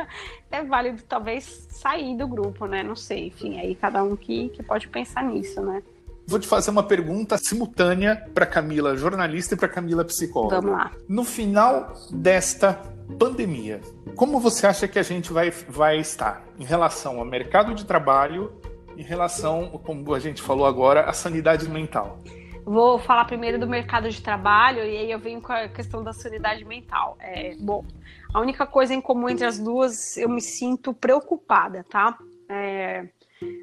[0.50, 2.82] é válido talvez sair do grupo, né?
[2.82, 5.82] Não sei, enfim, aí cada um que, que pode pensar nisso, né?
[6.26, 10.60] Vou te fazer uma pergunta simultânea para Camila, jornalista, e para Camila, psicóloga.
[10.60, 10.90] Vamos lá.
[11.06, 12.80] No final desta
[13.18, 13.82] pandemia,
[14.16, 18.52] como você acha que a gente vai, vai estar em relação ao mercado de trabalho,
[18.96, 22.18] em relação, como a gente falou agora, à sanidade mental?
[22.64, 26.12] Vou falar primeiro do mercado de trabalho e aí eu venho com a questão da
[26.12, 27.16] sanidade mental.
[27.20, 27.84] É, bom,
[28.32, 32.18] a única coisa em comum entre as duas, eu me sinto preocupada, tá?
[32.48, 33.06] É,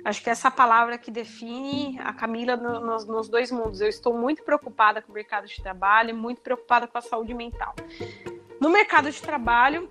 [0.06, 3.82] acho que essa palavra que define a Camila no, nos, nos, dois mundos.
[3.82, 7.74] Eu estou muito preocupada com o mercado de trabalho, muito preocupada com a saúde mental.
[8.60, 9.90] No mercado de trabalho,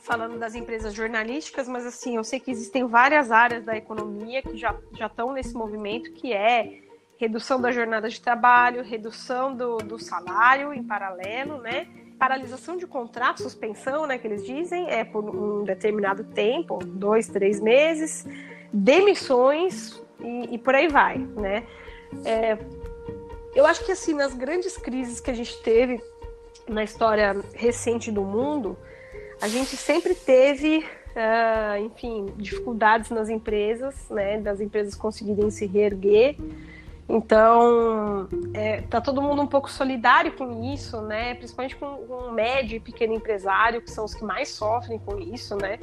[0.00, 4.56] falando das empresas jornalísticas, mas assim, eu sei que existem várias áreas da economia que
[4.56, 6.83] já, já estão nesse movimento, que é
[7.16, 11.86] redução da jornada de trabalho, redução do, do salário em paralelo, né?
[12.18, 14.18] Paralisação de contrato, suspensão, né?
[14.18, 18.26] Que eles dizem, é por um determinado tempo, dois, três meses,
[18.72, 21.66] demissões e, e por aí vai, né?
[22.24, 22.58] É,
[23.54, 26.00] eu acho que assim, nas grandes crises que a gente teve
[26.68, 28.76] na história recente do mundo,
[29.40, 34.40] a gente sempre teve, uh, enfim, dificuldades nas empresas, né?
[34.40, 36.36] Das empresas conseguirem se reerguer.
[37.08, 41.34] Então, é, tá todo mundo um pouco solidário com isso, né?
[41.34, 45.54] Principalmente com, o médio e pequeno empresário, que são os que mais sofrem com isso,
[45.56, 45.78] né?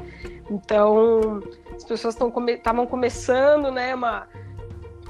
[0.50, 1.42] Então,
[1.76, 2.58] as pessoas estavam come
[2.88, 3.94] começando, né?
[3.94, 4.28] Uma,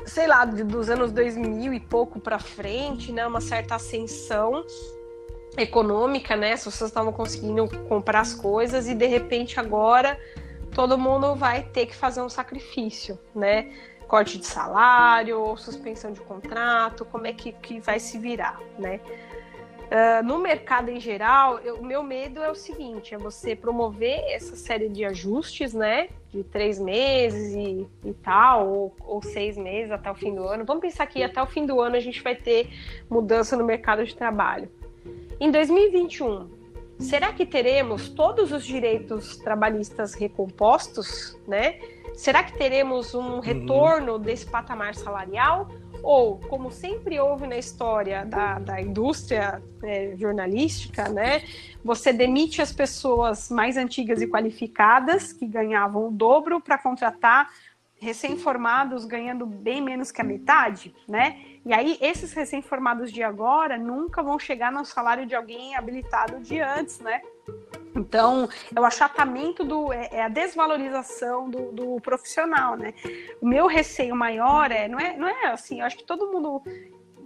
[0.05, 3.25] sei lá, dos anos 2000 e pouco para frente, né?
[3.25, 4.65] Uma certa ascensão
[5.57, 6.53] econômica, né?
[6.53, 10.19] As pessoas estavam conseguindo comprar as coisas e de repente agora
[10.73, 13.71] todo mundo vai ter que fazer um sacrifício, né?
[14.11, 18.99] Corte de salário, suspensão de contrato, como é que, que vai se virar, né?
[19.87, 24.57] Uh, no mercado em geral, o meu medo é o seguinte: é você promover essa
[24.57, 26.09] série de ajustes, né?
[26.29, 30.65] De três meses e, e tal, ou, ou, seis meses até o fim do ano.
[30.65, 32.69] Vamos pensar que até o fim do ano a gente vai ter
[33.09, 34.69] mudança no mercado de trabalho.
[35.39, 36.49] Em 2021,
[37.01, 41.79] será que teremos todos os direitos trabalhistas recompostos, né?
[42.13, 43.39] Será que teremos um uhum.
[43.39, 45.69] retorno desse patamar salarial?
[46.03, 51.43] Ou, como sempre houve na história da, da indústria é, jornalística, né,
[51.83, 57.49] você demite as pessoas mais antigas e qualificadas, que ganhavam o dobro, para contratar
[58.01, 61.39] recém-formados ganhando bem menos que a metade, né?
[61.63, 66.59] E aí, esses recém-formados de agora nunca vão chegar no salário de alguém habilitado de
[66.59, 67.21] antes, né?
[67.95, 69.93] Então, é o achatamento do.
[69.93, 72.95] é, é a desvalorização do, do, profissional, né?
[73.39, 76.63] O meu receio maior é, não é, não é assim, eu acho que todo mundo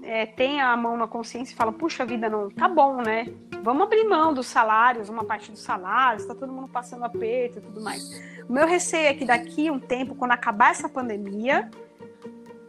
[0.03, 3.27] é, tem a mão na consciência e fala, puxa vida, não, tá bom, né?
[3.61, 7.61] Vamos abrir mão dos salários, uma parte dos salários, tá todo mundo passando aperto e
[7.61, 8.03] tudo mais.
[8.47, 11.69] O meu receio é que daqui um tempo, quando acabar essa pandemia,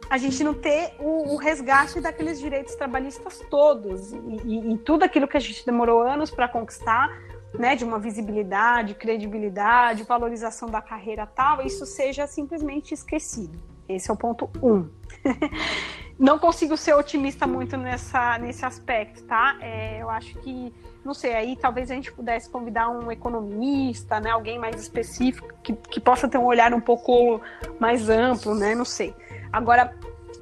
[0.09, 5.03] a gente não ter o, o resgate daqueles direitos trabalhistas todos e, e, e tudo
[5.03, 7.09] aquilo que a gente demorou anos para conquistar
[7.57, 13.59] né, de uma visibilidade, credibilidade, valorização da carreira tal, isso seja simplesmente esquecido.
[13.87, 14.89] Esse é o ponto um.
[16.19, 19.57] não consigo ser otimista muito nessa, nesse aspecto, tá?
[19.61, 20.73] É, eu acho que,
[21.05, 25.73] não sei, aí talvez a gente pudesse convidar um economista, né, alguém mais específico, que,
[25.73, 27.39] que possa ter um olhar um pouco
[27.79, 28.73] mais amplo, né?
[28.73, 29.15] Não sei.
[29.51, 29.95] Agora,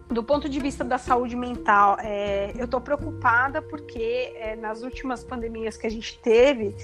[0.07, 5.23] do ponto de vista da saúde mental, é, eu estou preocupada porque é, nas últimas
[5.23, 6.75] pandemias que a gente teve,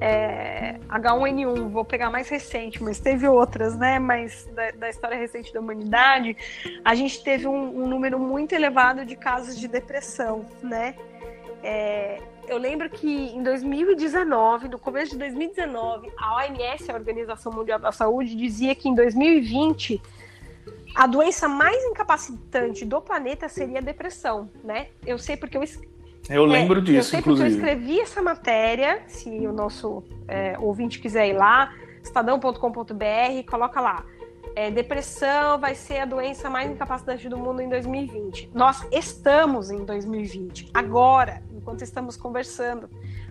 [0.00, 3.98] é, H1N1, vou pegar mais recente, mas teve outras, né?
[3.98, 6.34] Mas da, da história recente da humanidade,
[6.82, 10.94] a gente teve um, um, número muito elevado de casos de depressão, né?
[11.62, 17.78] É, eu lembro que em 2019, no começo de 2019, a OMS, a Organização Mundial
[17.78, 20.00] da Saúde, dizia que em 2020
[20.94, 24.88] a doença mais incapacitante do planeta seria a depressão, né?
[25.06, 25.62] Eu sei porque eu
[26.28, 27.50] eu lembro é, disso, eu sei inclusive.
[27.50, 31.72] Porque eu escrevi essa matéria, se o nosso é, ouvinte quiser ir lá,
[32.02, 34.04] estadão.com.br, coloca lá.
[34.54, 38.50] É, depressão vai ser a doença mais incapacitante do mundo em 2020.
[38.52, 42.88] Nós estamos em 2020, agora, enquanto estamos conversando,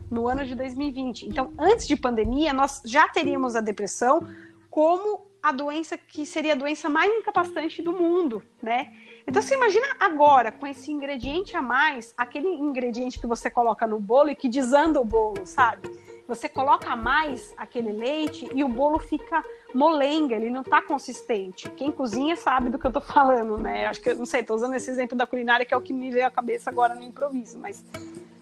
[0.10, 1.28] no ano de 2020.
[1.28, 4.28] Então, antes de pandemia, nós já teríamos a depressão
[4.69, 8.93] como a doença que seria a doença mais incapacitante do mundo, né?
[9.25, 13.99] Então você imagina agora, com esse ingrediente a mais, aquele ingrediente que você coloca no
[13.99, 15.89] bolo e que desanda o bolo, sabe?
[16.28, 21.69] Você coloca mais aquele leite e o bolo fica molenga, ele não tá consistente.
[21.71, 23.88] Quem cozinha sabe do que eu tô falando, né?
[23.88, 26.12] Acho que, não sei, tô usando esse exemplo da culinária que é o que me
[26.12, 27.84] veio à cabeça agora no improviso, mas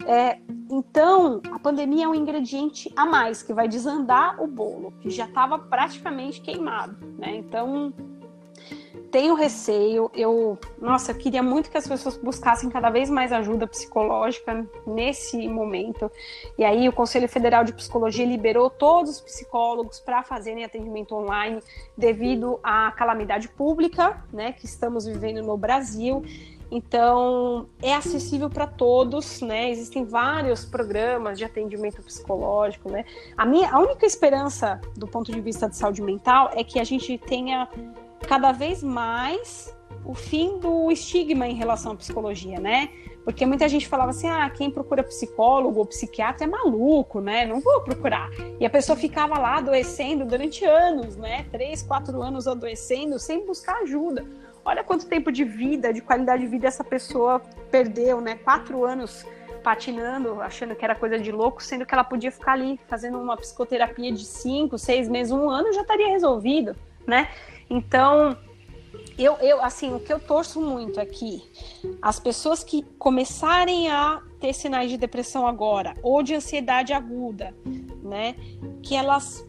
[0.08, 0.40] é,
[0.72, 5.26] então, a pandemia é um ingrediente a mais que vai desandar o bolo, que já
[5.26, 7.36] estava praticamente queimado, né?
[7.36, 7.94] Então,
[9.12, 10.10] tenho receio.
[10.14, 15.46] Eu, nossa, eu queria muito que as pessoas buscassem cada vez mais ajuda psicológica nesse
[15.50, 16.10] momento.
[16.58, 21.62] E aí, o Conselho Federal de Psicologia liberou todos os psicólogos para fazerem atendimento online
[21.98, 26.24] devido à calamidade pública, né, que estamos vivendo no Brasil.
[26.70, 29.70] Então, é acessível para todos, né?
[29.70, 33.06] Existem vários programas de atendimento psicológico, né?
[33.38, 36.84] A minha a única esperança do ponto de vista de saúde mental é que a
[36.84, 37.70] gente tenha
[38.28, 39.74] cada vez mais
[40.06, 42.90] o fim do estigma em relação à psicologia, né?
[43.28, 47.46] Porque muita gente falava assim: ah, quem procura psicólogo ou psiquiatra é maluco, né?
[47.46, 48.30] Não vou procurar.
[48.58, 51.46] E a pessoa ficava lá adoecendo durante anos, né?
[51.52, 54.26] Três, quatro anos adoecendo sem buscar ajuda.
[54.68, 58.36] Olha quanto tempo de vida, de qualidade de vida essa pessoa perdeu, né?
[58.36, 59.26] Quatro anos
[59.64, 63.38] patinando, achando que era coisa de louco, sendo que ela podia ficar ali fazendo uma
[63.38, 66.76] psicoterapia de cinco, seis meses, um ano, já estaria resolvido,
[67.08, 67.30] né?
[67.70, 68.38] Então,
[69.18, 71.42] eu, eu, assim, o que eu torço muito é que
[72.02, 77.56] as pessoas que começarem a ter sinais de depressão agora, ou de ansiedade aguda,
[78.04, 78.36] né,
[78.84, 79.48] que elas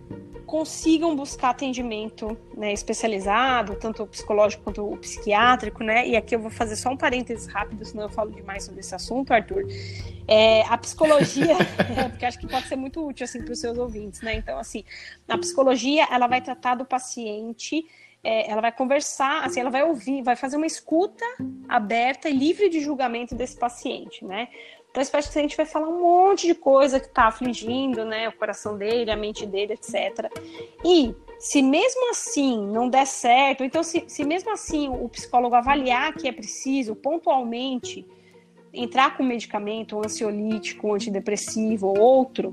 [0.48, 6.08] consigam buscar atendimento né, especializado, tanto o psicológico quanto o psiquiátrico, né?
[6.08, 8.94] E aqui eu vou fazer só um parênteses rápido, senão eu falo demais sobre esse
[8.94, 9.66] assunto, Arthur.
[10.26, 13.76] É, a psicologia, é, porque acho que pode ser muito útil assim para os seus
[13.76, 14.36] ouvintes, né?
[14.36, 14.84] Então, assim,
[15.28, 17.84] a psicologia ela vai tratar do paciente
[18.24, 21.24] é, ela vai conversar, assim, ela vai ouvir, vai fazer uma escuta
[21.68, 24.48] aberta e livre de julgamento desse paciente, né?
[24.98, 28.28] Então, esse paciente vai falar um monte de coisa que está afligindo, né?
[28.28, 30.28] O coração dele, a mente dele, etc.
[30.84, 36.12] E se mesmo assim não der certo, então se, se mesmo assim o psicólogo avaliar
[36.14, 38.04] que é preciso pontualmente
[38.72, 42.52] entrar com medicamento um ansiolítico, um antidepressivo ou outro,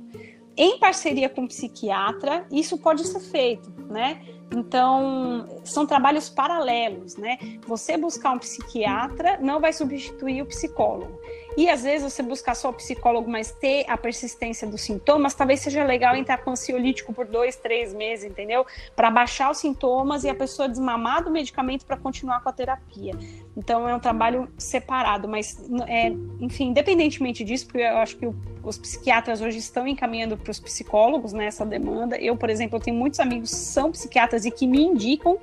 [0.56, 4.22] em parceria com o psiquiatra, isso pode ser feito, né?
[4.56, 7.40] Então, são trabalhos paralelos, né?
[7.66, 11.20] Você buscar um psiquiatra não vai substituir o psicólogo.
[11.58, 15.62] E às vezes você buscar só o psicólogo, mas ter a persistência dos sintomas, talvez
[15.62, 18.66] seja legal entrar com ansiolítico por dois, três meses, entendeu?
[18.96, 23.14] Para baixar os sintomas e a pessoa desmamar do medicamento para continuar com a terapia.
[23.58, 28.36] Então é um trabalho separado, mas é, enfim, independentemente disso, porque eu acho que o,
[28.64, 32.18] os psiquiatras hoje estão encaminhando para os psicólogos nessa né, demanda.
[32.18, 35.38] Eu, por exemplo, tenho muitos amigos que são psiquiatras e que me indicam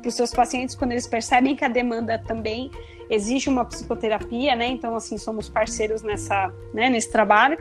[0.00, 2.70] para os seus pacientes quando eles percebem que a demanda também
[3.10, 4.66] exige uma psicoterapia, né?
[4.66, 7.58] Então, assim, somos parceiros nessa, né, nesse trabalho.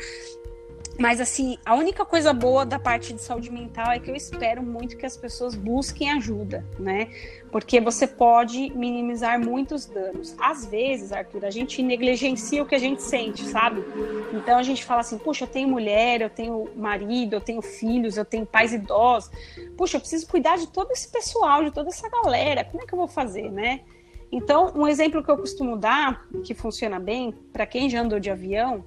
[0.99, 4.63] Mas, assim, a única coisa boa da parte de saúde mental é que eu espero
[4.63, 7.09] muito que as pessoas busquem ajuda, né?
[7.51, 10.35] Porque você pode minimizar muitos danos.
[10.39, 13.83] Às vezes, Arthur, a gente negligencia o que a gente sente, sabe?
[14.33, 18.17] Então a gente fala assim: puxa, eu tenho mulher, eu tenho marido, eu tenho filhos,
[18.17, 19.29] eu tenho pais idosos.
[19.77, 22.63] Puxa, eu preciso cuidar de todo esse pessoal, de toda essa galera.
[22.63, 23.81] Como é que eu vou fazer, né?
[24.31, 28.29] Então, um exemplo que eu costumo dar, que funciona bem, para quem já andou de
[28.29, 28.83] avião,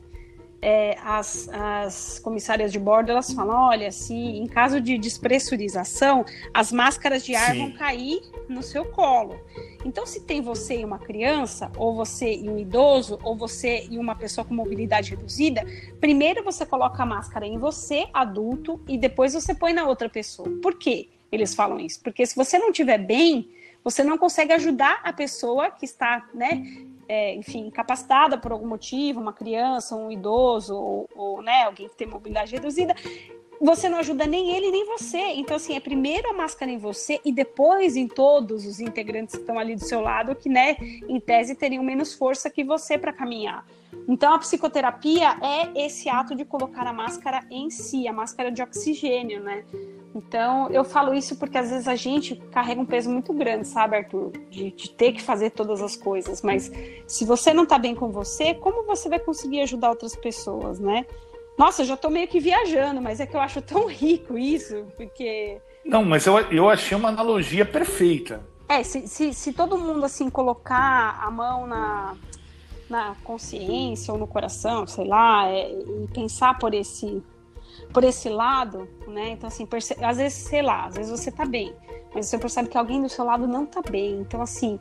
[0.63, 6.71] é, as, as comissárias de bordo elas falam: olha, se em caso de despressurização, as
[6.71, 7.59] máscaras de ar Sim.
[7.59, 9.41] vão cair no seu colo.
[9.85, 13.99] Então, se tem você e uma criança, ou você e um idoso, ou você e
[13.99, 15.65] uma pessoa com mobilidade reduzida,
[15.99, 20.51] primeiro você coloca a máscara em você, adulto, e depois você põe na outra pessoa.
[20.61, 21.09] Por quê?
[21.33, 22.01] Eles falam isso.
[22.03, 23.49] Porque se você não estiver bem,
[23.83, 26.63] você não consegue ajudar a pessoa que está, né,
[27.13, 31.97] é, enfim, capacitada por algum motivo, uma criança, um idoso, ou, ou né, alguém que
[31.97, 32.95] tem mobilidade reduzida,
[33.61, 35.19] você não ajuda nem ele nem você.
[35.35, 39.43] Então, assim, é primeiro a máscara em você e depois em todos os integrantes que
[39.43, 43.13] estão ali do seu lado, que, né, em tese, teriam menos força que você para
[43.13, 43.67] caminhar.
[44.09, 48.63] Então, a psicoterapia é esse ato de colocar a máscara em si, a máscara de
[48.63, 49.65] oxigênio, né?
[50.15, 53.97] Então, eu falo isso porque às vezes a gente carrega um peso muito grande, sabe,
[53.97, 54.33] Arthur?
[54.49, 56.43] De, de ter que fazer todas as coisas.
[56.43, 56.71] Mas
[57.07, 61.05] se você não tá bem com você, como você vai conseguir ajudar outras pessoas, né?
[61.61, 64.87] Nossa, eu já tô meio que viajando, mas é que eu acho tão rico isso,
[64.97, 65.61] porque.
[65.85, 68.41] Não, mas eu, eu achei uma analogia perfeita.
[68.67, 72.17] É, se, se, se todo mundo, assim, colocar a mão na,
[72.89, 77.23] na consciência ou no coração, sei lá, é, e pensar por esse
[77.93, 79.29] por esse lado, né?
[79.33, 79.69] Então, assim,
[80.03, 81.75] às vezes, sei lá, às vezes você tá bem,
[82.15, 84.21] mas você percebe que alguém do seu lado não tá bem.
[84.21, 84.79] Então, assim,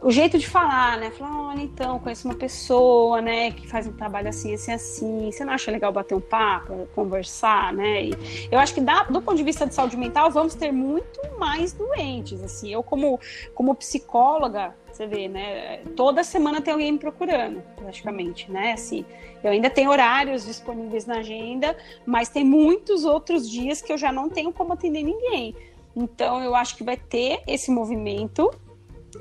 [0.00, 1.10] o jeito de falar, né?
[1.10, 5.30] Falar, olha, então, conheço uma pessoa, né, que faz um trabalho assim, assim, assim.
[5.30, 8.04] Você não acha legal bater um papo, conversar, né?
[8.04, 8.12] E
[8.50, 12.42] eu acho que do ponto de vista de saúde mental, vamos ter muito mais doentes,
[12.42, 12.72] assim.
[12.72, 13.18] Eu, como,
[13.54, 15.78] como psicóloga, você vê, né?
[15.96, 18.72] Toda semana tem alguém me procurando, praticamente, né?
[18.72, 19.04] Assim,
[19.42, 21.76] eu ainda tenho horários disponíveis na agenda,
[22.06, 25.56] mas tem muitos outros dias que eu já não tenho como atender ninguém.
[25.96, 28.48] Então, eu acho que vai ter esse movimento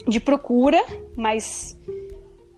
[0.05, 0.83] de procura,
[1.15, 1.77] mas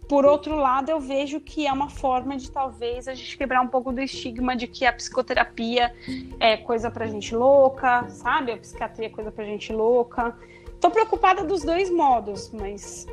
[0.09, 3.67] por outro lado, eu vejo que é uma forma de talvez a gente quebrar um
[3.67, 5.93] pouco do estigma de que a psicoterapia
[6.39, 8.51] é coisa pra gente louca, sabe?
[8.51, 10.35] A psiquiatria é coisa pra gente louca.
[10.81, 13.05] Tô preocupada dos dois modos, mas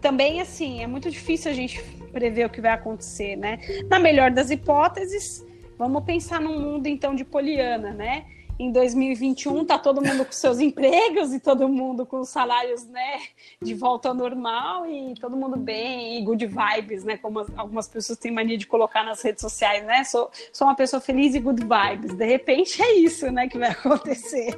[0.00, 1.80] também assim, é muito difícil a gente
[2.12, 3.60] prever o que vai acontecer, né?
[3.88, 5.46] Na melhor das hipóteses,
[5.78, 8.26] vamos pensar num mundo então de poliana, né?
[8.58, 13.20] Em 2021 tá todo mundo com seus empregos e todo mundo com salários, né,
[13.60, 18.16] de volta ao normal e todo mundo bem e good vibes, né, como algumas pessoas
[18.16, 20.04] têm mania de colocar nas redes sociais, né?
[20.04, 22.14] Sou, sou uma pessoa feliz e good vibes.
[22.14, 24.56] De repente é isso, né, que vai acontecer.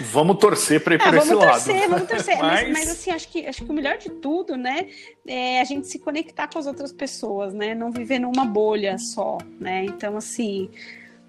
[0.00, 1.90] Vamos torcer para ir é, por esse torcer, lado.
[1.90, 2.62] Vamos torcer, mas...
[2.62, 4.88] mas, mas assim, acho que, acho que o melhor de tudo, né,
[5.26, 9.38] é a gente se conectar com as outras pessoas, né, não viver numa bolha só,
[9.58, 10.70] né, então assim,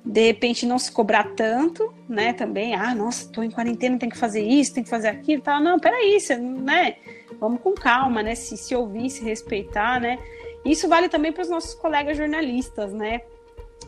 [0.03, 4.17] de repente não se cobrar tanto, né, também, ah, nossa, tô em quarentena, tem que
[4.17, 6.95] fazer isso, tem que fazer aquilo, tal, não, peraí, você, né,
[7.39, 10.17] vamos com calma, né, se, se ouvir, se respeitar, né,
[10.65, 13.21] isso vale também para os nossos colegas jornalistas, né,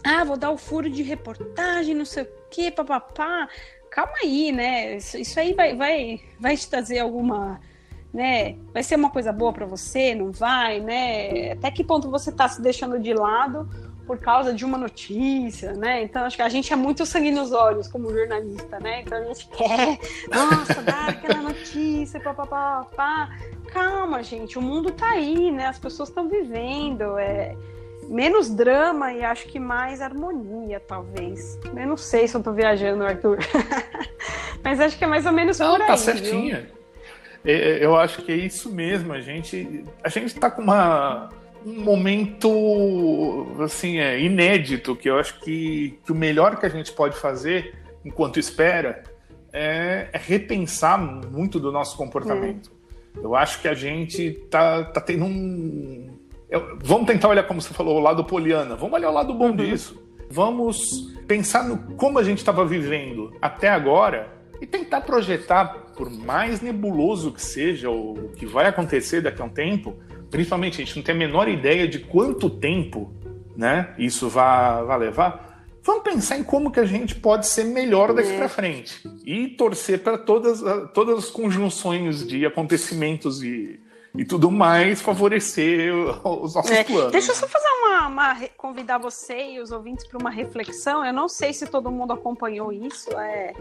[0.04, 3.50] ah, vou dar o furo de reportagem, não sei o que, papapá
[3.94, 4.98] calma aí, né?
[4.98, 7.62] Isso, isso aí vai, vai, vai te trazer alguma.
[8.12, 8.56] Né?
[8.72, 10.14] Vai ser uma coisa boa para você?
[10.14, 11.52] Não vai, né?
[11.54, 13.68] Até que ponto você está se deixando de lado
[14.06, 16.04] por causa de uma notícia, né?
[16.04, 19.02] Então acho que a gente é muito sangue nos olhos como jornalista, né?
[19.02, 20.00] Então a gente quer,
[20.30, 23.30] nossa, dar aquela notícia, papapá, pá.
[23.68, 25.68] Calma, gente, o mundo tá aí, né?
[25.68, 27.56] As pessoas estão vivendo, é
[28.10, 31.58] menos drama e acho que mais harmonia, talvez.
[31.66, 33.40] Eu não sei se eu tô viajando, Arthur.
[34.64, 35.90] Mas acho que é mais ou menos não, por tá aí.
[35.90, 36.70] Tá certinha.
[37.44, 37.54] Viu?
[37.54, 39.12] Eu acho que é isso mesmo.
[39.12, 41.30] A gente, a gente tá com uma
[41.66, 46.92] um momento assim é inédito que eu acho que, que o melhor que a gente
[46.92, 49.04] pode fazer enquanto espera
[49.52, 52.72] é, é repensar muito do nosso comportamento.
[53.18, 53.20] É.
[53.26, 56.14] Eu acho que a gente tá, tá tendo um
[56.54, 58.76] eu, vamos tentar olhar como você falou o lado poliana.
[58.76, 59.56] Vamos olhar o lado bom uhum.
[59.56, 60.00] disso.
[60.30, 65.66] Vamos pensar no como a gente estava vivendo até agora e tentar projetar,
[65.98, 69.96] por mais nebuloso que seja o que vai acontecer daqui a um tempo,
[70.34, 73.14] principalmente a gente não tem a menor ideia de quanto tempo
[73.56, 78.16] né, isso vai, vai levar, vamos pensar em como que a gente pode ser melhor
[78.16, 78.38] daqui é.
[78.38, 80.60] para frente e torcer para todas,
[80.92, 83.80] todas as conjunções de acontecimentos e,
[84.18, 85.94] e tudo mais favorecer
[86.26, 86.84] os nossos é.
[86.84, 87.12] planos.
[87.12, 91.06] Deixa eu só fazer uma, uma convidar você e os ouvintes para uma reflexão.
[91.06, 93.12] Eu não sei se todo mundo acompanhou isso.
[93.20, 93.54] É,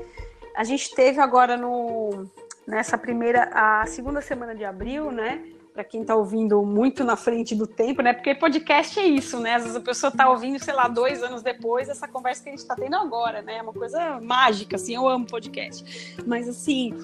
[0.56, 2.24] a gente teve agora no
[2.66, 5.42] nessa primeira a segunda semana de abril, né?
[5.72, 8.12] Para quem está ouvindo muito na frente do tempo, né?
[8.12, 9.54] Porque podcast é isso, né?
[9.54, 12.52] Às vezes a pessoa está ouvindo, sei lá, dois anos depois, essa conversa que a
[12.52, 13.56] gente está tendo agora, né?
[13.56, 16.14] É uma coisa mágica, assim, eu amo podcast.
[16.26, 16.94] Mas, assim,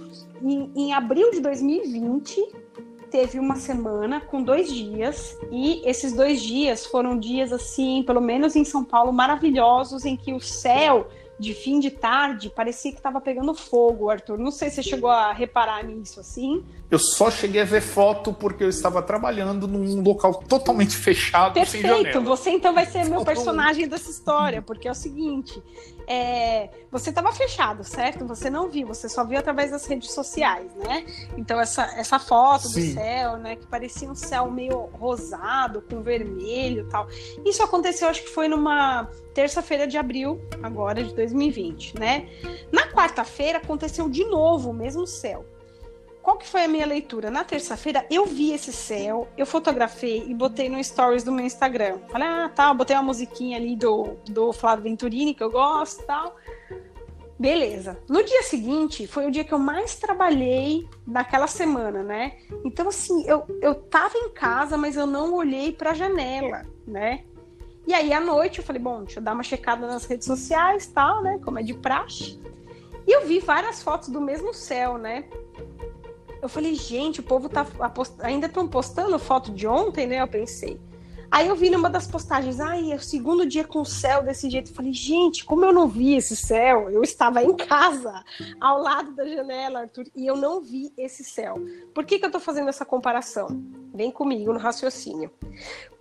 [0.43, 2.41] em, em abril de 2020,
[3.11, 8.55] teve uma semana com dois dias, e esses dois dias foram dias, assim, pelo menos
[8.55, 11.09] em São Paulo, maravilhosos, em que o céu
[11.39, 14.39] de fim de tarde, parecia que estava pegando fogo, Arthur.
[14.39, 16.65] Não sei se você chegou a reparar nisso assim.
[16.91, 21.55] Eu só cheguei a ver foto porque eu estava trabalhando num local totalmente fechado.
[21.55, 22.21] Perfeito.
[22.23, 25.63] Você então vai ser meu personagem dessa história, porque é o seguinte:
[26.09, 28.27] é, você estava fechado, certo?
[28.27, 31.05] Você não viu, você só viu através das redes sociais, né?
[31.37, 32.89] Então essa, essa foto Sim.
[32.89, 37.07] do céu, né, que parecia um céu meio rosado com vermelho, e tal.
[37.45, 42.27] Isso aconteceu, acho que foi numa terça-feira de abril, agora de 2020, né?
[42.73, 45.45] Na quarta-feira aconteceu de novo o mesmo céu.
[46.29, 47.31] Qual que foi a minha leitura?
[47.31, 52.01] Na terça-feira eu vi esse céu, eu fotografei e botei no stories do meu Instagram.
[52.11, 56.37] Falei, ah, tá, botei uma musiquinha ali do, do Flávio Venturini, que eu gosto tal.
[57.39, 57.99] Beleza.
[58.07, 62.37] No dia seguinte, foi o dia que eu mais trabalhei naquela semana, né?
[62.63, 67.25] Então, assim, eu, eu tava em casa, mas eu não olhei pra janela, né?
[67.87, 70.87] E aí, à noite, eu falei, bom, deixa eu dar uma checada nas redes sociais,
[70.89, 71.41] tal, né?
[71.43, 72.39] Como é de praxe.
[73.07, 75.25] E eu vi várias fotos do mesmo céu, né?
[76.41, 77.67] Eu falei, gente, o povo tá
[78.21, 80.21] ainda estão postando foto de ontem, né?
[80.21, 80.81] Eu pensei.
[81.31, 84.49] Aí eu vi numa das postagens, ai, é o segundo dia com o céu desse
[84.49, 84.71] jeito.
[84.71, 86.89] Eu falei, gente, como eu não vi esse céu?
[86.89, 88.25] Eu estava em casa,
[88.59, 91.57] ao lado da janela, Arthur, e eu não vi esse céu.
[91.95, 93.49] Por que, que eu tô fazendo essa comparação?
[93.93, 95.31] Vem comigo no raciocínio.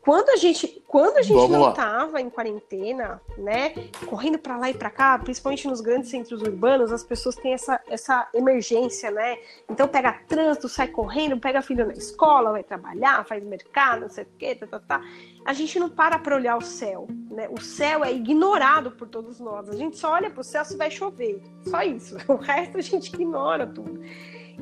[0.08, 1.74] Quando a gente, quando a gente Vamos não lá.
[1.74, 3.74] tava em quarentena, né,
[4.06, 7.82] correndo para lá e para cá, principalmente nos grandes centros urbanos, as pessoas têm essa,
[7.90, 9.38] essa emergência, né?
[9.70, 14.24] Então pega trânsito, sai correndo, pega filho na escola, vai trabalhar, faz mercado, não sei
[14.24, 15.02] o quê, tá, tá, tá.
[15.44, 17.50] A gente não para para olhar o céu, né?
[17.50, 19.68] O céu é ignorado por todos nós.
[19.68, 21.44] A gente só olha para o céu se vai chover.
[21.66, 22.16] Só isso.
[22.30, 24.00] O resto a gente ignora tudo.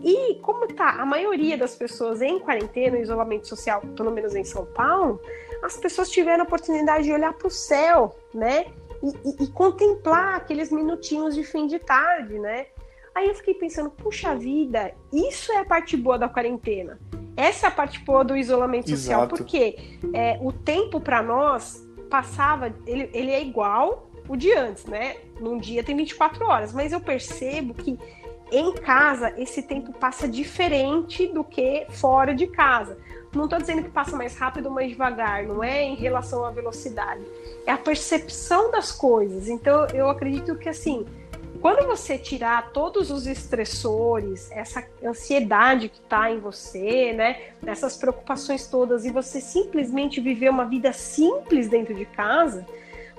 [0.03, 4.65] E como tá a maioria das pessoas em quarentena, isolamento social, pelo menos em São
[4.65, 5.21] Paulo,
[5.63, 8.67] as pessoas tiveram a oportunidade de olhar para o céu, né?
[9.01, 12.67] E, e, e, contemplar aqueles minutinhos de fim de tarde, né?
[13.13, 16.99] Aí eu fiquei pensando, puxa vida, isso é a parte boa da quarentena.
[17.37, 19.37] Essa é a parte boa do isolamento social, Exato.
[19.37, 19.77] porque
[20.13, 25.17] é, o tempo para nós passava, ele, ele é igual o de antes, né?
[25.39, 27.97] Num dia tem 24 horas, mas eu percebo que
[28.51, 32.97] em casa esse tempo passa diferente do que fora de casa.
[33.33, 36.51] Não estou dizendo que passa mais rápido ou mais devagar, não é em relação à
[36.51, 37.21] velocidade.
[37.65, 39.49] É a percepção das coisas.
[39.49, 41.05] Então eu acredito que assim,
[41.59, 48.67] quando você tirar todos os estressores, essa ansiedade que está em você, né, essas preocupações
[48.67, 52.65] todas, e você simplesmente viver uma vida simples dentro de casa,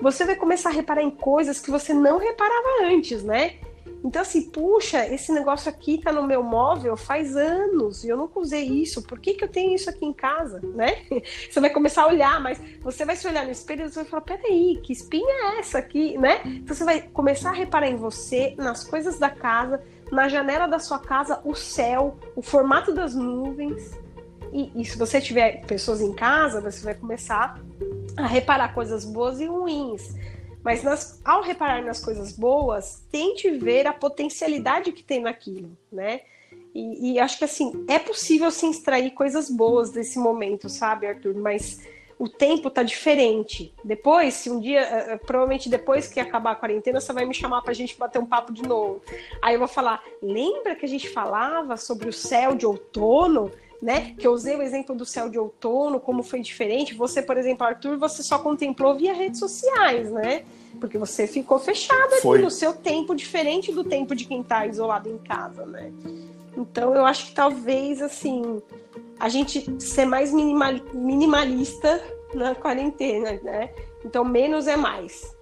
[0.01, 3.57] você vai começar a reparar em coisas que você não reparava antes, né?
[4.05, 8.39] Então, assim, puxa, esse negócio aqui tá no meu móvel faz anos e eu nunca
[8.39, 9.03] usei isso.
[9.03, 11.03] Por que, que eu tenho isso aqui em casa, né?
[11.51, 14.05] Você vai começar a olhar, mas você vai se olhar no espelho e você vai
[14.05, 16.41] falar: peraí, que espinha é essa aqui, né?
[16.45, 20.79] Então, você vai começar a reparar em você, nas coisas da casa, na janela da
[20.79, 23.93] sua casa, o céu, o formato das nuvens.
[24.53, 27.61] E, e se você tiver pessoas em casa, você vai começar
[28.17, 30.15] a reparar coisas boas e ruins.
[30.67, 36.23] Mas nas, ao reparar nas coisas boas, tente ver a potencialidade que tem naquilo, né?
[36.75, 41.37] E, e acho que assim, é possível se extrair coisas boas desse momento, sabe, Arthur?
[41.37, 41.87] Mas
[42.19, 43.73] o tempo tá diferente.
[43.85, 47.33] Depois, se um dia, eh, eh, provavelmente depois que acabar a quarentena, você vai me
[47.33, 49.01] chamar pra gente bater um papo de novo.
[49.41, 53.53] Aí eu vou falar: lembra que a gente falava sobre o céu de outono?
[53.81, 54.15] Né?
[54.19, 56.95] Que eu usei o exemplo do céu de outono, como foi diferente.
[56.95, 60.45] Você, por exemplo, Arthur, você só contemplou via redes sociais, né?
[60.81, 65.11] Porque você ficou fechado ali no seu tempo, diferente do tempo de quem está isolado
[65.11, 65.93] em casa, né?
[66.57, 68.63] Então eu acho que talvez assim
[69.19, 72.03] a gente ser mais minimal, minimalista
[72.35, 73.71] na quarentena, né?
[74.05, 75.35] Então menos é mais.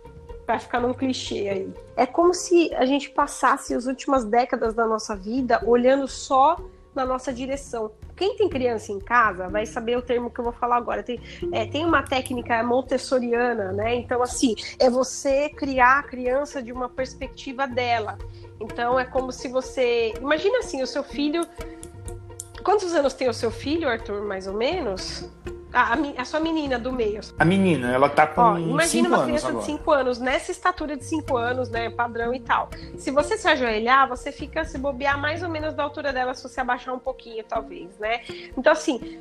[0.47, 1.72] Para ficar num clichê aí.
[1.97, 6.57] É como se a gente passasse as últimas décadas da nossa vida olhando só
[6.95, 7.91] na nossa direção.
[8.17, 11.03] Quem tem criança em casa vai saber o termo que eu vou falar agora.
[11.03, 11.21] Tem,
[11.53, 13.95] é, tem uma técnica montessoriana, né?
[13.95, 18.19] Então, assim, é você criar a criança de uma perspectiva dela.
[18.61, 20.12] Então, é como se você.
[20.21, 21.47] Imagina assim, o seu filho.
[22.62, 25.29] Quantos anos tem o seu filho, Arthur, mais ou menos?
[25.75, 27.20] A, a, sua menina do meio.
[27.37, 31.05] A menina, ela tá com Ó, Imagina uma criança de 5 anos, nessa estatura de
[31.05, 31.91] 5 anos, né?
[31.91, 32.70] Padrão e tal.
[32.97, 36.43] Se você se ajoelhar, você fica se bobear mais ou menos da altura dela, se
[36.43, 38.20] você abaixar um pouquinho, talvez, né?
[38.57, 39.18] Então, assim,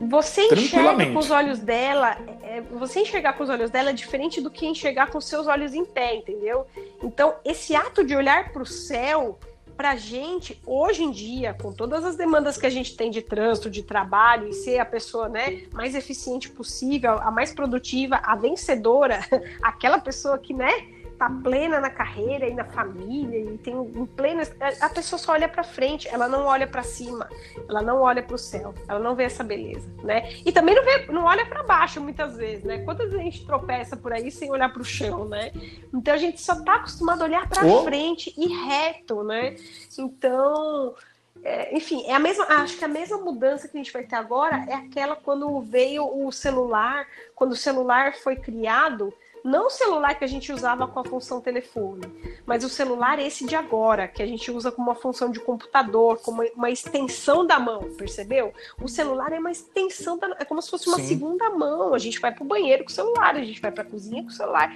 [0.00, 4.40] você enxerga com os olhos dela, é, você enxergar com os olhos dela é diferente
[4.40, 6.66] do que enxergar com seus olhos em pé, entendeu?
[7.02, 9.38] Então, esse ato de olhar para o céu
[9.80, 13.70] para gente, hoje em dia, com todas as demandas que a gente tem de trânsito,
[13.70, 19.20] de trabalho, e ser a pessoa né, mais eficiente possível, a mais produtiva, a vencedora,
[19.64, 20.99] aquela pessoa que, né?
[21.20, 24.40] Tá plena na carreira e na família e tem um pleno
[24.80, 27.28] a pessoa só olha para frente ela não olha para cima
[27.68, 30.32] ela não olha para o céu ela não vê essa beleza né?
[30.46, 32.78] E também não vê não olha para baixo muitas vezes né?
[32.78, 35.52] Quantas vezes a gente tropeça por aí sem olhar para o chão né?
[35.92, 37.84] Então a gente só tá acostumado a olhar para oh.
[37.84, 39.56] frente e reto né?
[39.98, 40.94] Então
[41.42, 44.16] é, enfim, é a mesma, acho que a mesma mudança que a gente vai ter
[44.16, 49.12] agora é aquela quando veio o celular, quando o celular foi criado,
[49.44, 52.02] não o celular que a gente usava com a função telefone,
[52.46, 56.18] mas o celular esse de agora, que a gente usa como uma função de computador,
[56.20, 58.52] como uma extensão da mão, percebeu?
[58.80, 61.06] O celular é uma extensão da é como se fosse uma Sim.
[61.06, 61.94] segunda mão.
[61.94, 64.22] A gente vai para o banheiro com o celular, a gente vai para a cozinha
[64.22, 64.74] com o celular.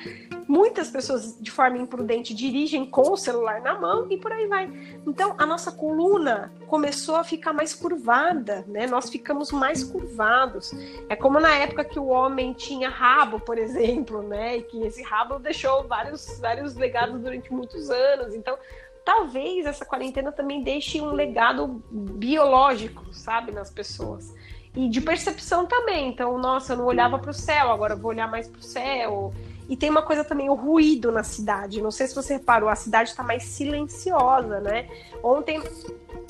[0.49, 4.71] Muitas pessoas de forma imprudente dirigem com o celular na mão e por aí vai.
[5.07, 8.87] Então, a nossa coluna começou a ficar mais curvada, né?
[8.87, 10.73] Nós ficamos mais curvados.
[11.09, 14.54] É como na época que o homem tinha rabo, por exemplo, né?
[14.57, 18.35] E que esse rabo deixou vários, vários legados durante muitos anos.
[18.35, 18.57] Então,
[19.05, 24.35] talvez essa quarentena também deixe um legado biológico, sabe, nas pessoas.
[24.75, 26.09] E de percepção também.
[26.09, 28.63] Então, nossa, eu não olhava para o céu, agora eu vou olhar mais para o
[28.63, 29.33] céu.
[29.69, 31.81] E tem uma coisa também, o ruído na cidade.
[31.81, 34.89] Não sei se você reparou, a cidade está mais silenciosa, né?
[35.23, 35.63] Ontem,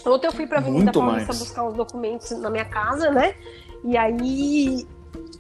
[0.06, 1.38] ontem eu fui para a Avenida Muito Paulista mais.
[1.38, 3.34] buscar os documentos na minha casa, né?
[3.82, 4.86] E aí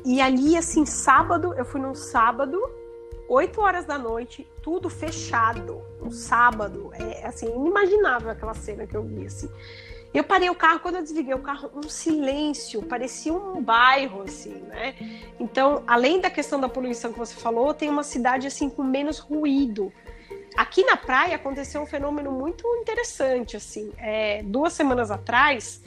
[0.04, 2.60] e ali, assim, sábado, eu fui num sábado,
[3.28, 5.80] 8 horas da noite, tudo fechado.
[6.02, 6.90] Um sábado.
[6.92, 9.48] É assim, inimaginável aquela cena que eu vi, assim.
[10.12, 14.54] Eu parei o carro, quando eu desliguei o carro, um silêncio, parecia um bairro, assim,
[14.68, 14.94] né?
[15.40, 19.18] Então, além da questão da poluição que você falou, tem uma cidade, assim, com menos
[19.18, 19.92] ruído.
[20.56, 23.92] Aqui na praia aconteceu um fenômeno muito interessante, assim.
[23.98, 25.82] É, duas semanas atrás,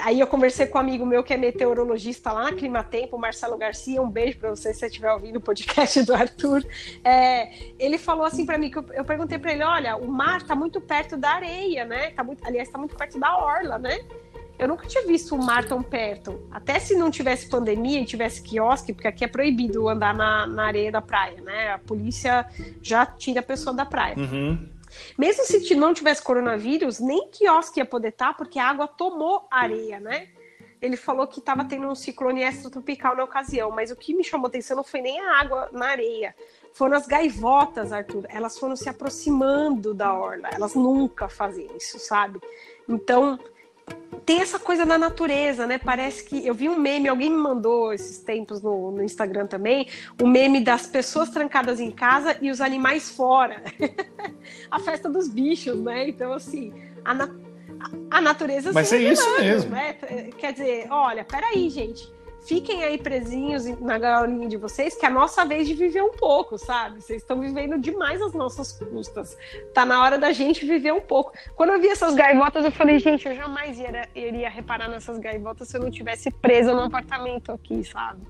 [0.00, 4.02] Aí eu conversei com um amigo meu que é meteorologista lá na Climatempo, Marcelo Garcia,
[4.02, 6.64] um beijo para você se você estiver ouvindo o podcast do Arthur.
[7.04, 10.38] É, ele falou assim para mim que eu, eu perguntei para ele, olha, o mar
[10.38, 12.10] está muito perto da areia, né?
[12.10, 14.00] Tá muito, aliás, está muito perto da orla, né?
[14.58, 16.46] Eu nunca tinha visto o mar tão perto.
[16.50, 20.64] Até se não tivesse pandemia e tivesse quiosque, porque aqui é proibido andar na, na
[20.64, 21.72] areia da praia, né?
[21.72, 22.46] A polícia
[22.80, 24.16] já tira a pessoa da praia.
[24.16, 24.68] Uhum.
[25.18, 30.00] Mesmo se não tivesse coronavírus, nem quiosque ia poder estar, porque a água tomou areia,
[30.00, 30.28] né?
[30.80, 34.48] Ele falou que estava tendo um ciclone extratropical na ocasião, mas o que me chamou
[34.48, 36.34] atenção não foi nem a água na areia,
[36.74, 38.26] foram as gaivotas, Arthur.
[38.28, 40.50] Elas foram se aproximando da orla.
[40.52, 42.40] Elas nunca fazem isso, sabe?
[42.88, 43.38] Então,
[44.24, 45.78] tem essa coisa da natureza, né?
[45.78, 49.88] Parece que eu vi um meme, alguém me mandou esses tempos no, no Instagram também,
[50.20, 53.62] o meme das pessoas trancadas em casa e os animais fora.
[54.70, 56.08] a festa dos bichos, né?
[56.08, 56.72] Então, assim,
[57.04, 57.28] a, na,
[58.10, 59.70] a natureza Mas é isso mesmo.
[59.70, 59.94] Né?
[60.38, 62.14] Quer dizer, olha, peraí, gente
[62.46, 66.12] fiquem aí presinhos na galinha de vocês, que é a nossa vez de viver um
[66.12, 67.02] pouco, sabe?
[67.02, 69.36] Vocês estão vivendo demais as nossas custas.
[69.72, 71.32] Tá na hora da gente viver um pouco.
[71.56, 75.68] Quando eu vi essas gaivotas, eu falei, gente, eu jamais iria, iria reparar nessas gaivotas
[75.68, 78.20] se eu não tivesse presa no apartamento aqui, sabe?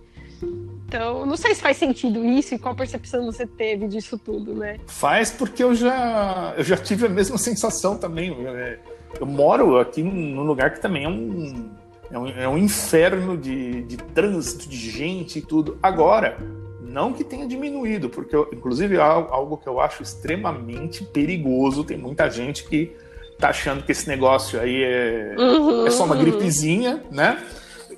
[0.87, 4.79] Então, não sei se faz sentido isso e qual percepção você teve disso tudo, né?
[4.87, 8.37] Faz porque eu já, eu já tive a mesma sensação também.
[8.47, 8.79] É,
[9.19, 11.71] eu moro aqui num lugar que também é um,
[12.11, 15.79] é um, é um inferno de, de trânsito, de gente e tudo.
[15.83, 16.39] Agora,
[16.81, 21.85] não que tenha diminuído, porque eu, inclusive é algo que eu acho extremamente perigoso.
[21.85, 22.95] Tem muita gente que
[23.39, 26.21] tá achando que esse negócio aí é, uhum, é só uma uhum.
[26.21, 27.43] gripezinha, né?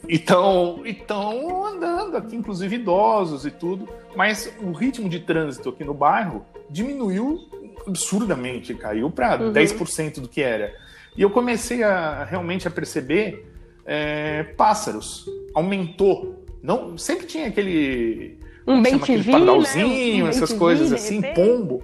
[0.08, 5.92] Então, estão andando aqui, inclusive idosos e tudo, mas o ritmo de trânsito aqui no
[5.92, 7.48] bairro diminuiu
[7.86, 9.52] absurdamente, caiu para uhum.
[9.52, 10.74] 10% do que era.
[11.16, 13.45] E eu comecei a realmente a perceber
[13.86, 16.44] é, pássaros, aumentou.
[16.62, 20.24] Não, sempre tinha aquele um bem aquele padrãozinho, né?
[20.24, 21.82] um essas coisas assim, pombo.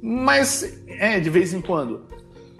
[0.00, 2.06] Mas é de vez em quando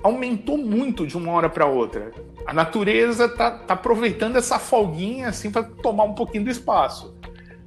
[0.07, 2.13] aumentou muito de uma hora para outra.
[2.47, 7.15] A natureza tá, tá, aproveitando essa folguinha assim para tomar um pouquinho do espaço.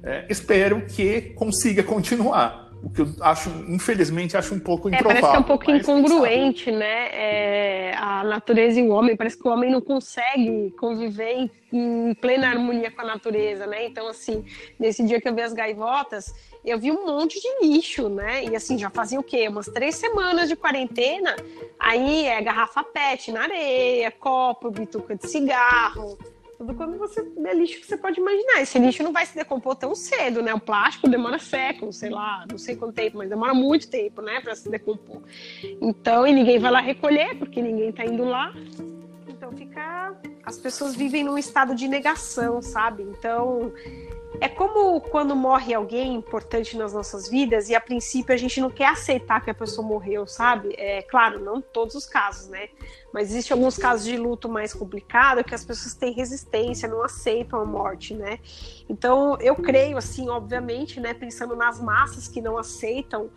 [0.02, 2.69] É, espero que consiga continuar.
[2.82, 5.20] O que eu acho, infelizmente, acho um pouco é, improvável.
[5.20, 7.08] Parece que é um pouco incongruente, né?
[7.12, 9.16] É, a natureza e o homem.
[9.16, 13.86] Parece que o homem não consegue conviver em, em, plena harmonia com a natureza, né?
[13.86, 14.44] Então, assim,
[14.78, 18.44] nesse dia que eu vi as gaivotas, eu vi um monte de lixo, né?
[18.44, 19.46] E assim, já fazia o quê?
[19.48, 21.36] Umas três semanas de quarentena.
[21.78, 26.16] Aí é garrafa PET na areia, copo, bituca de cigarro
[26.60, 28.60] tudo quando você é lixo que você pode imaginar.
[28.60, 30.52] Esse lixo não vai se decompor tão cedo, né?
[30.52, 34.42] O plástico demora séculos, sei lá, não sei quanto tempo, mas demora muito tempo, né,
[34.42, 35.22] para se decompor.
[35.80, 38.52] Então, e ninguém vai lá recolher, porque ninguém tá indo lá.
[39.26, 40.14] Então fica.
[40.44, 43.04] As pessoas vivem num estado de negação, sabe?
[43.04, 43.72] Então
[44.38, 48.70] é como quando morre alguém importante nas nossas vidas e a princípio a gente não
[48.70, 50.74] quer aceitar que a pessoa morreu, sabe?
[50.78, 52.68] É claro, não todos os casos, né?
[53.12, 57.60] Mas existe alguns casos de luto mais complicado que as pessoas têm resistência, não aceitam
[57.60, 58.38] a morte, né?
[58.88, 61.12] Então eu creio, assim, obviamente, né?
[61.12, 63.30] Pensando nas massas que não aceitam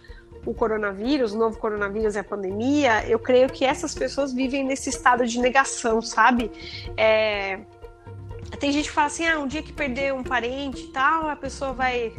[0.46, 4.90] o coronavírus, o novo coronavírus e a pandemia, eu creio que essas pessoas vivem nesse
[4.90, 6.52] estado de negação, sabe?
[6.98, 7.62] É
[8.58, 11.36] tem gente que fala assim, ah, um dia que perder um parente e tal, a
[11.36, 12.14] pessoa vai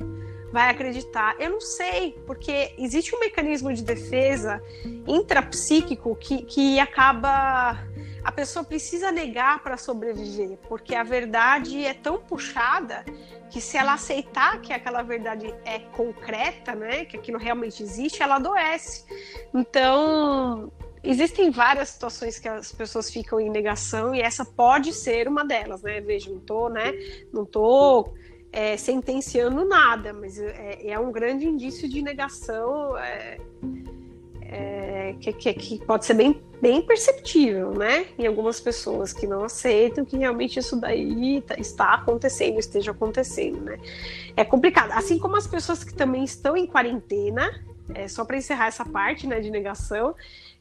[0.54, 1.34] vai acreditar.
[1.40, 4.62] Eu não sei, porque existe um mecanismo de defesa
[5.04, 7.76] intrapsíquico que, que acaba.
[8.22, 13.04] A pessoa precisa negar para sobreviver, porque a verdade é tão puxada
[13.50, 18.36] que se ela aceitar que aquela verdade é concreta, né, que aquilo realmente existe, ela
[18.36, 19.04] adoece.
[19.52, 20.72] Então,
[21.04, 25.82] Existem várias situações que as pessoas ficam em negação e essa pode ser uma delas,
[25.82, 26.00] né?
[26.00, 26.92] Veja, não tô, né?
[27.30, 28.14] Não tô
[28.50, 33.38] é, sentenciando nada, mas é, é, um grande indício de negação é,
[34.42, 38.06] é, que, que, que, pode ser bem, bem perceptível, né?
[38.18, 43.60] Em algumas pessoas que não aceitam que realmente isso daí tá, está acontecendo, esteja acontecendo,
[43.60, 43.78] né?
[44.36, 44.92] É complicado.
[44.92, 47.50] Assim como as pessoas que também estão em quarentena,
[47.92, 50.14] é, só para encerrar essa parte né, de negação,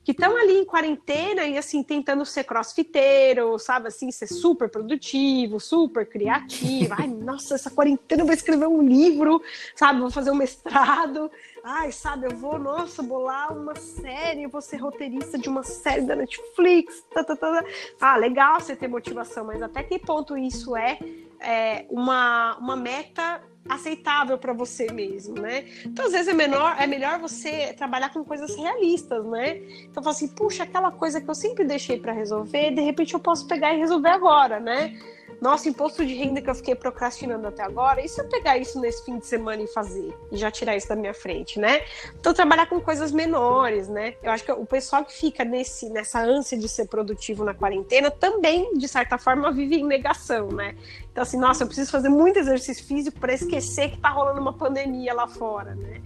[0.03, 5.59] que estão ali em quarentena e assim tentando ser crossfiteiro, sabe assim, ser super produtivo,
[5.59, 6.93] super criativo.
[6.97, 9.41] Ai, nossa, essa quarentena eu vou escrever um livro,
[9.75, 11.31] sabe, vou fazer um mestrado.
[11.63, 16.15] Ai, sabe, eu vou, nossa, bolar uma série, vou ser roteirista de uma série da
[16.15, 17.03] Netflix.
[17.13, 17.61] Tá, tá, tá.
[17.61, 17.65] tá.
[18.01, 20.99] Ah, legal você ter motivação, mas até que ponto isso é,
[21.39, 25.65] é uma, uma meta aceitável para você mesmo, né?
[25.85, 29.61] Então, às vezes é, menor, é melhor você trabalhar com coisas realistas, né?
[29.89, 33.47] Então, assim, puxa, aquela coisa que eu sempre deixei para resolver, de repente eu posso
[33.47, 34.97] pegar e resolver agora, né?
[35.41, 38.79] Nossa, imposto de renda que eu fiquei procrastinando até agora, e se eu pegar isso
[38.79, 40.13] nesse fim de semana e fazer?
[40.31, 41.81] E já tirar isso da minha frente, né?
[42.19, 44.15] Então, trabalhar com coisas menores, né?
[44.21, 48.09] Eu acho que o pessoal que fica nesse, nessa ânsia de ser produtivo na quarentena
[48.09, 50.75] também, de certa forma, vive em negação, né?
[51.11, 54.53] Então, assim, nossa, eu preciso fazer muito exercício físico para esquecer que tá rolando uma
[54.53, 56.01] pandemia lá fora, né?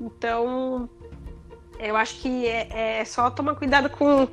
[0.00, 0.88] Então,
[1.82, 4.28] eu acho que é, é, só tomar cuidado com,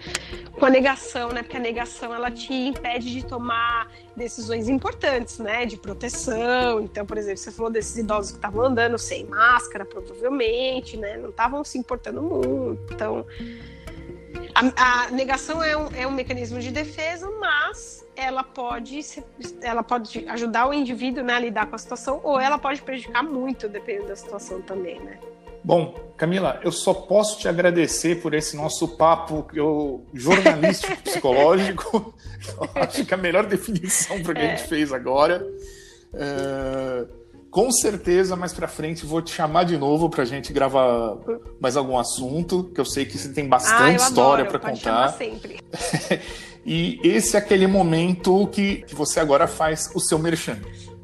[0.54, 1.42] com a negação, né?
[1.42, 5.66] Porque a negação ela te impede de tomar decisões importantes, né?
[5.66, 6.82] De proteção.
[6.82, 11.18] Então, por exemplo, você falou desses idosos que estavam andando sem máscara, provavelmente, né?
[11.18, 12.94] Não estavam se importando muito.
[12.94, 13.26] Então,
[14.54, 19.00] a, a negação é um, é um mecanismo de defesa, mas ela pode,
[19.62, 23.24] ela pode ajudar o indivíduo né, a lidar com a situação, ou ela pode prejudicar
[23.24, 25.18] muito, dependendo da situação também, né?
[25.64, 32.14] Bom, Camila, eu só posso te agradecer por esse nosso papo eu, jornalístico psicológico.
[32.76, 34.46] acho que a melhor definição para o que é.
[34.46, 35.46] a gente fez agora.
[36.14, 37.06] É,
[37.50, 41.18] com certeza, mais para frente, vou te chamar de novo para a gente gravar
[41.60, 45.14] mais algum assunto, que eu sei que você tem bastante ah, história para contar.
[45.14, 45.60] sempre.
[46.64, 50.60] e esse é aquele momento que, que você agora faz o seu merchan.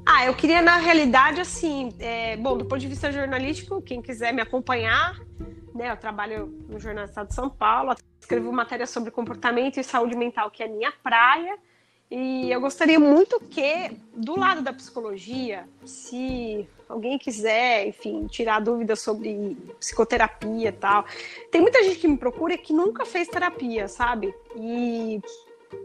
[0.07, 4.31] Ah, eu queria, na realidade, assim, é, bom, do ponto de vista jornalístico, quem quiser
[4.31, 5.19] me acompanhar,
[5.73, 9.83] né, eu trabalho no Jornal do Estado de São Paulo, escrevo matéria sobre comportamento e
[9.83, 11.57] saúde mental, que é a minha praia,
[12.09, 18.99] e eu gostaria muito que, do lado da psicologia, se alguém quiser, enfim, tirar dúvidas
[18.99, 21.03] sobre psicoterapia e tal,
[21.51, 24.35] tem muita gente que me procura que nunca fez terapia, sabe?
[24.55, 25.19] E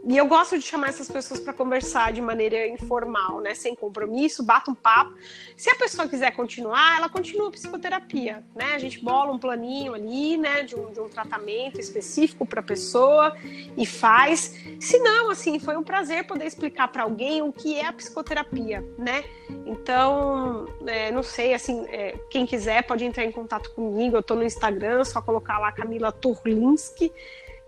[0.03, 3.53] e eu gosto de chamar essas pessoas para conversar de maneira informal, né?
[3.53, 5.13] Sem compromisso, bata um papo.
[5.55, 8.73] Se a pessoa quiser continuar, ela continua a psicoterapia, né?
[8.73, 10.63] A gente bola um planinho ali, né?
[10.63, 13.35] De um, de um tratamento específico para a pessoa
[13.77, 14.55] e faz.
[14.79, 18.83] Se não, assim, foi um prazer poder explicar para alguém o que é a psicoterapia,
[18.97, 19.23] né?
[19.65, 24.15] Então, é, não sei, assim, é, quem quiser pode entrar em contato comigo.
[24.15, 27.11] Eu estou no Instagram, só colocar lá Camila Turlinski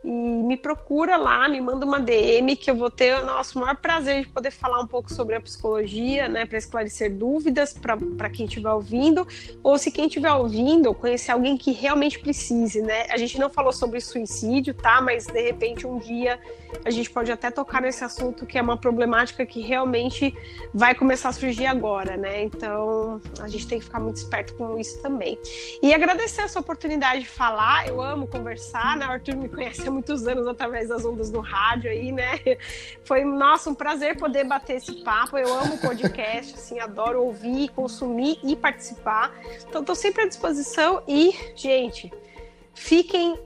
[0.03, 3.75] e me procura lá, me manda uma DM que eu vou ter o nosso maior
[3.77, 8.45] prazer de poder falar um pouco sobre a psicologia, né, para esclarecer dúvidas para quem
[8.45, 9.27] estiver ouvindo,
[9.63, 13.05] ou se quem estiver ouvindo conhecer alguém que realmente precise, né?
[13.09, 15.01] A gente não falou sobre suicídio, tá?
[15.01, 16.39] Mas de repente um dia
[16.83, 20.35] a gente pode até tocar nesse assunto que é uma problemática que realmente
[20.73, 22.43] vai começar a surgir agora, né?
[22.43, 25.37] Então a gente tem que ficar muito esperto com isso também.
[25.81, 29.07] E agradecer essa oportunidade de falar, eu amo conversar, né?
[29.07, 32.39] O Arthur me conhece muitos anos através das ondas do rádio aí, né?
[33.05, 35.37] Foi, nossa, um prazer poder bater esse papo.
[35.37, 39.31] Eu amo podcast, assim, adoro ouvir, consumir e participar.
[39.67, 42.11] Então, estou sempre à disposição e, gente,
[42.73, 43.39] fiquem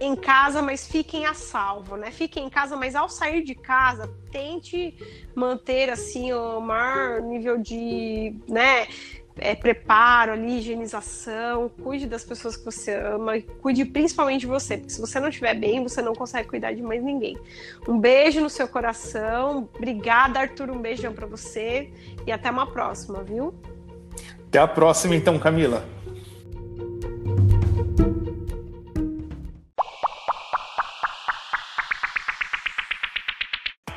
[0.00, 2.10] em casa, mas fiquem a salvo, né?
[2.10, 4.96] Fiquem em casa, mas ao sair de casa, tente
[5.34, 8.86] manter assim o maior nível de, né,
[9.36, 14.76] é, preparo ali, higienização, cuide das pessoas que você ama e cuide principalmente de você,
[14.76, 17.36] porque se você não estiver bem, você não consegue cuidar de mais ninguém.
[17.88, 21.90] Um beijo no seu coração, obrigada Arthur, um beijão para você
[22.26, 23.54] e até uma próxima, viu?
[24.48, 25.84] Até a próxima então, Camila.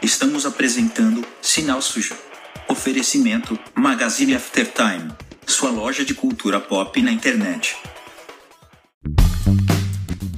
[0.01, 2.15] Estamos apresentando Sinal Sujo.
[2.69, 5.11] Oferecimento Magazine After Time,
[5.47, 7.75] sua loja de cultura pop na internet.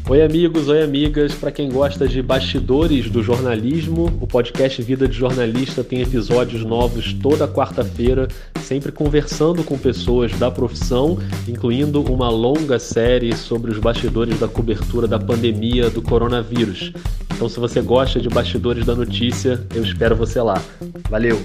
[0.08, 1.34] Oi, amigos, oi, amigas.
[1.34, 7.12] Para quem gosta de bastidores do jornalismo, o podcast Vida de Jornalista tem episódios novos
[7.14, 8.28] toda quarta-feira,
[8.62, 15.08] sempre conversando com pessoas da profissão, incluindo uma longa série sobre os bastidores da cobertura
[15.08, 16.94] da pandemia do coronavírus.
[17.36, 20.62] Então, se você gosta de bastidores da notícia, eu espero você lá.
[21.10, 21.40] Valeu!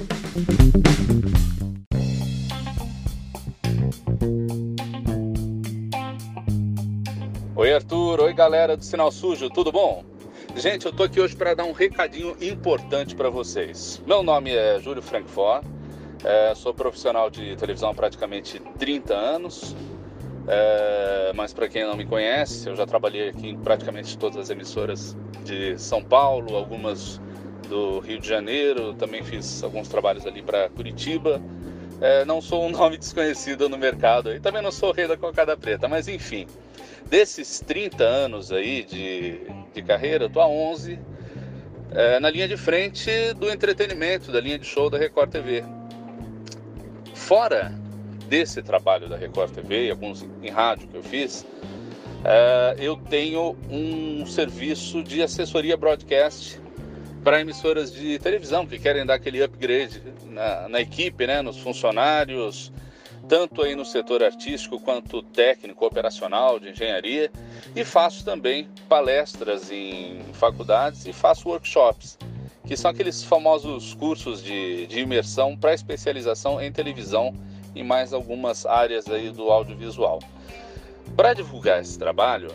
[8.14, 8.20] Arthur.
[8.20, 10.04] Oi, galera do Sinal Sujo, tudo bom?
[10.56, 14.00] Gente, eu tô aqui hoje para dar um recadinho importante para vocês.
[14.06, 15.64] Meu nome é Júlio Frankfort,
[16.22, 19.74] é, sou profissional de televisão há praticamente 30 anos.
[20.46, 24.50] É, mas para quem não me conhece, eu já trabalhei aqui em praticamente todas as
[24.50, 27.20] emissoras de São Paulo, algumas
[27.68, 31.40] do Rio de Janeiro, também fiz alguns trabalhos ali para Curitiba.
[32.00, 35.56] É, não sou um nome desconhecido no mercado e também não sou rei da cocada
[35.56, 36.46] preta, mas enfim.
[37.14, 39.38] Desses 30 anos aí de,
[39.72, 40.98] de carreira, eu tô há 11
[41.92, 45.62] é, na linha de frente do entretenimento, da linha de show da Record TV.
[47.14, 47.72] Fora
[48.26, 51.46] desse trabalho da Record TV e alguns em rádio que eu fiz,
[52.24, 56.60] é, eu tenho um serviço de assessoria broadcast
[57.22, 62.72] para emissoras de televisão que querem dar aquele upgrade na, na equipe, né, nos funcionários,
[63.28, 67.30] tanto aí no setor artístico quanto técnico, operacional, de engenharia,
[67.74, 72.18] e faço também palestras em faculdades e faço workshops,
[72.66, 77.34] que são aqueles famosos cursos de, de imersão para especialização em televisão
[77.74, 80.20] e mais algumas áreas aí do audiovisual.
[81.16, 82.50] Para divulgar esse trabalho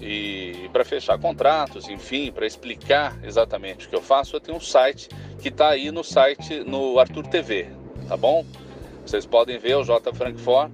[0.00, 4.60] e para fechar contratos, enfim, para explicar exatamente o que eu faço, eu tenho um
[4.60, 5.08] site
[5.40, 7.68] que está aí no site no Arthur TV,
[8.08, 8.44] tá bom?
[9.04, 10.70] Vocês podem ver o J Frankfurt.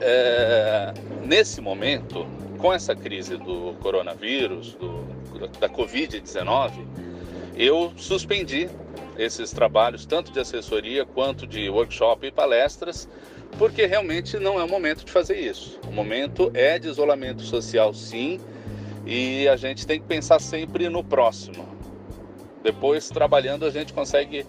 [0.00, 0.92] É,
[1.24, 2.26] nesse momento,
[2.58, 5.04] com essa crise do coronavírus, do,
[5.60, 6.72] da Covid-19,
[7.56, 8.68] eu suspendi
[9.16, 13.08] esses trabalhos, tanto de assessoria quanto de workshop e palestras,
[13.58, 15.78] porque realmente não é o momento de fazer isso.
[15.86, 18.40] O momento é de isolamento social, sim,
[19.06, 21.68] e a gente tem que pensar sempre no próximo.
[22.62, 24.46] Depois, trabalhando, a gente consegue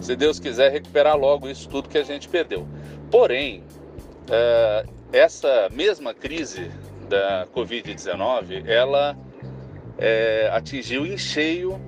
[0.00, 2.66] se Deus quiser, recuperar logo isso tudo que a gente perdeu.
[3.10, 3.62] Porém,
[4.30, 6.70] é, essa mesma crise
[7.08, 9.16] da Covid-19, ela
[9.98, 11.80] é, atingiu em cheio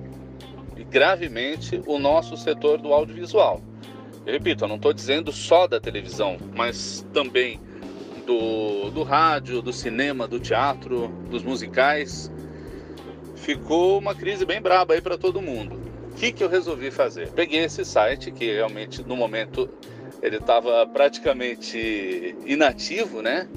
[0.75, 3.61] e gravemente o nosso setor do audiovisual.
[4.25, 7.59] Eu repito, eu não estou dizendo só da televisão, mas também
[8.25, 12.31] do, do rádio, do cinema, do teatro, dos musicais.
[13.35, 15.86] Ficou uma crise bem braba aí para todo mundo.
[16.17, 17.31] Que, que eu resolvi fazer?
[17.31, 19.69] Peguei esse site, que realmente no momento
[20.21, 23.47] ele estava praticamente inativo, né?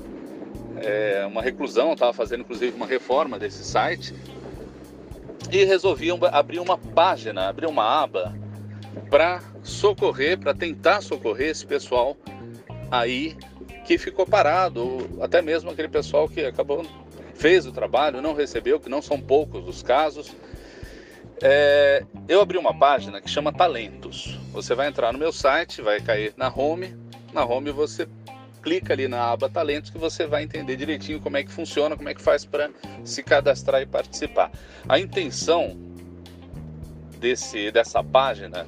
[0.77, 4.15] É, uma reclusão, estava fazendo inclusive uma reforma desse site
[5.51, 8.35] e resolvi abrir uma página, abrir uma aba
[9.11, 12.17] para socorrer, para tentar socorrer esse pessoal
[12.91, 13.37] aí
[13.85, 16.85] que ficou parado, até mesmo aquele pessoal que acabou
[17.35, 20.31] fez o trabalho, não recebeu, que não são poucos os casos.
[21.43, 24.39] É, eu abri uma página que chama Talentos.
[24.53, 26.95] Você vai entrar no meu site, vai cair na home.
[27.33, 28.07] Na home você
[28.63, 32.09] clica ali na aba Talentos que você vai entender direitinho como é que funciona, como
[32.09, 32.71] é que faz para
[33.05, 34.51] se cadastrar e participar.
[34.89, 35.79] A intenção
[37.19, 38.67] desse, dessa página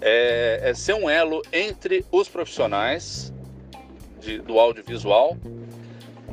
[0.00, 3.32] é, é ser um elo entre os profissionais
[4.20, 5.36] de, do audiovisual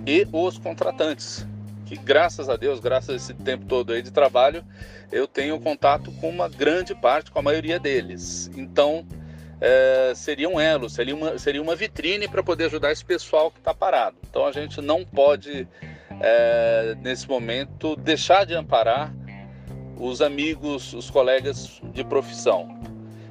[0.05, 1.45] e os contratantes,
[1.85, 4.63] que graças a Deus, graças a esse tempo todo aí de trabalho,
[5.11, 8.51] eu tenho contato com uma grande parte, com a maioria deles.
[8.55, 9.05] Então,
[9.59, 13.59] é, seria um elo, seria uma, seria uma vitrine para poder ajudar esse pessoal que
[13.59, 14.17] está parado.
[14.29, 15.67] Então, a gente não pode,
[16.21, 19.13] é, nesse momento, deixar de amparar
[19.99, 22.77] os amigos, os colegas de profissão.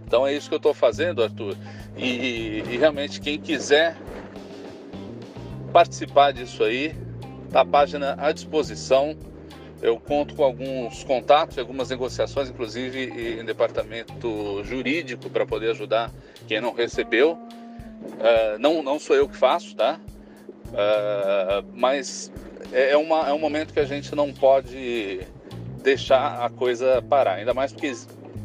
[0.06, 1.56] Então, é isso que eu estou fazendo, Arthur.
[1.96, 3.96] E, e realmente, quem quiser
[5.72, 6.94] participar disso aí,
[7.50, 9.16] tá a página à disposição
[9.82, 16.10] eu conto com alguns contatos, algumas negociações, inclusive em departamento jurídico, para poder ajudar
[16.46, 17.32] quem não recebeu.
[17.32, 20.00] Uh, não, não sou eu que faço, tá?
[20.68, 22.32] Uh, mas
[22.72, 25.20] é, é, uma, é um momento que a gente não pode
[25.82, 27.92] deixar a coisa parar, ainda mais porque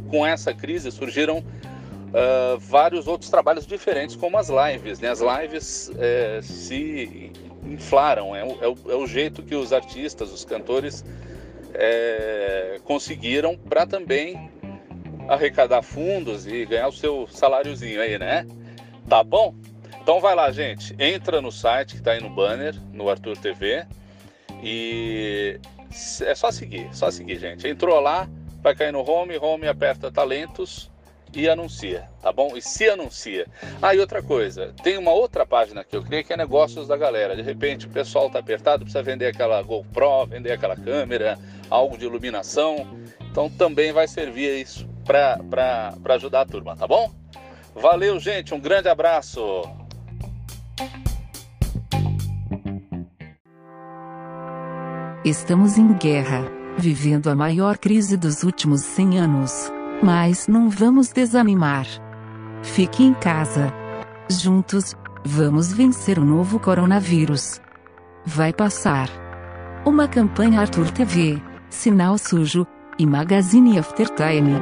[0.09, 4.99] com essa crise surgiram uh, vários outros trabalhos diferentes, como as lives.
[4.99, 5.09] Né?
[5.09, 7.31] As lives é, se
[7.71, 8.35] inflaram.
[8.35, 11.03] É o, é, o, é o, jeito que os artistas, os cantores
[11.73, 14.49] é, conseguiram para também
[15.27, 18.45] arrecadar fundos e ganhar o seu saláriozinho aí, né?
[19.07, 19.55] Tá bom?
[20.01, 20.95] Então vai lá, gente.
[20.99, 23.85] Entra no site que está aí no banner, no Arthur TV.
[24.63, 25.59] E
[26.21, 27.67] é só seguir, só seguir, gente.
[27.67, 28.27] Entrou lá,
[28.61, 30.90] vai cair no home, home aperta talentos
[31.33, 32.55] e anuncia, tá bom?
[32.55, 33.47] E se anuncia.
[33.81, 36.97] Ah, e outra coisa, tem uma outra página que eu criei que é negócios da
[36.97, 37.35] galera.
[37.35, 42.05] De repente o pessoal tá apertado, precisa vender aquela GoPro, vender aquela câmera, algo de
[42.05, 42.99] iluminação.
[43.29, 47.11] Então também vai servir isso para ajudar a turma, tá bom?
[47.73, 49.63] Valeu, gente, um grande abraço.
[55.23, 59.71] Estamos em guerra, vivendo a maior crise dos últimos 100 anos.
[60.03, 61.85] Mas não vamos desanimar.
[62.63, 63.71] Fique em casa.
[64.27, 67.61] Juntos, vamos vencer o novo coronavírus.
[68.25, 69.09] Vai passar.
[69.85, 71.39] Uma campanha Arthur TV,
[71.69, 72.65] Sinal Sujo
[72.97, 74.53] e Magazine Aftertime.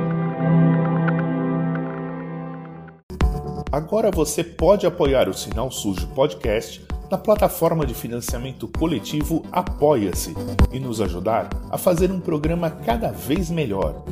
[3.72, 10.36] Agora você pode apoiar o Sinal Sujo Podcast na plataforma de financiamento coletivo Apoia-se
[10.72, 14.04] e nos ajudar a fazer um programa cada vez melhor.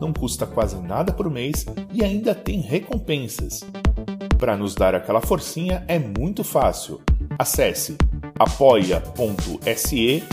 [0.00, 3.64] Não custa quase nada por mês e ainda tem recompensas.
[4.38, 7.00] Para nos dar aquela forcinha é muito fácil.
[7.38, 7.96] Acesse
[8.38, 10.24] apoia.se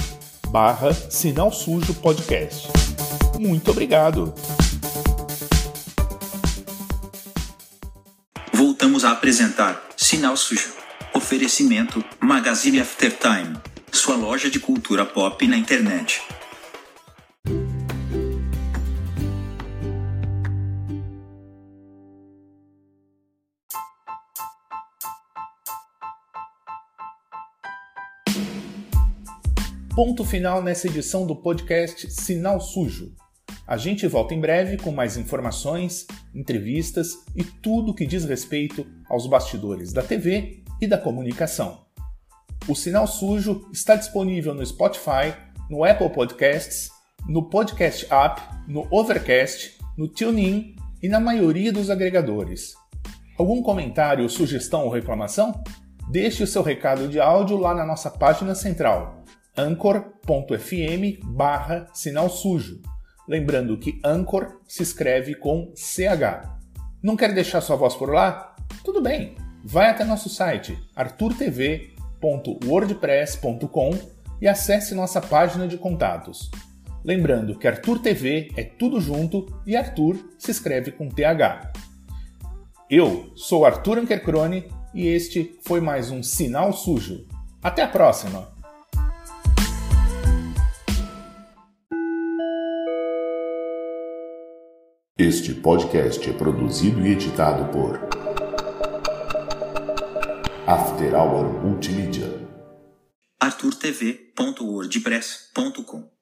[0.50, 2.70] barra Sinal Sujo Podcast.
[3.40, 4.34] Muito obrigado!
[8.54, 10.87] Voltamos a apresentar Sinal Sujo.
[11.18, 13.58] Oferecimento Magazine Aftertime,
[13.92, 16.22] sua loja de cultura pop na internet.
[29.96, 33.12] Ponto final nessa edição do podcast Sinal Sujo.
[33.66, 36.06] A gente volta em breve com mais informações,
[36.36, 41.86] entrevistas e tudo que diz respeito aos bastidores da TV e da comunicação.
[42.68, 45.34] O Sinal Sujo está disponível no Spotify,
[45.70, 46.90] no Apple Podcasts,
[47.28, 52.74] no Podcast App, no Overcast, no TuneIn e na maioria dos agregadores.
[53.38, 55.64] Algum comentário, sugestão ou reclamação?
[56.10, 59.24] Deixe o seu recado de áudio lá na nossa página central,
[59.58, 62.82] anchor.fm barra sinal sujo
[63.28, 66.48] Lembrando que Anchor se escreve com CH.
[67.04, 68.56] Não quer deixar sua voz por lá?
[68.86, 69.36] Tudo bem,
[69.70, 73.90] vai até nosso site arturtv.wordpress.com
[74.40, 76.50] e acesse nossa página de contatos.
[77.04, 81.74] Lembrando que Arthur TV é tudo junto e Arthur se escreve com TH.
[82.90, 87.28] Eu sou Arthur Ankercrone e este foi mais um Sinal Sujo.
[87.62, 88.56] Até a próxima!
[95.20, 98.17] Este podcast é produzido e editado por
[100.68, 102.28] After Hour Multimídia.
[103.40, 106.17] arturtv.wordpress.com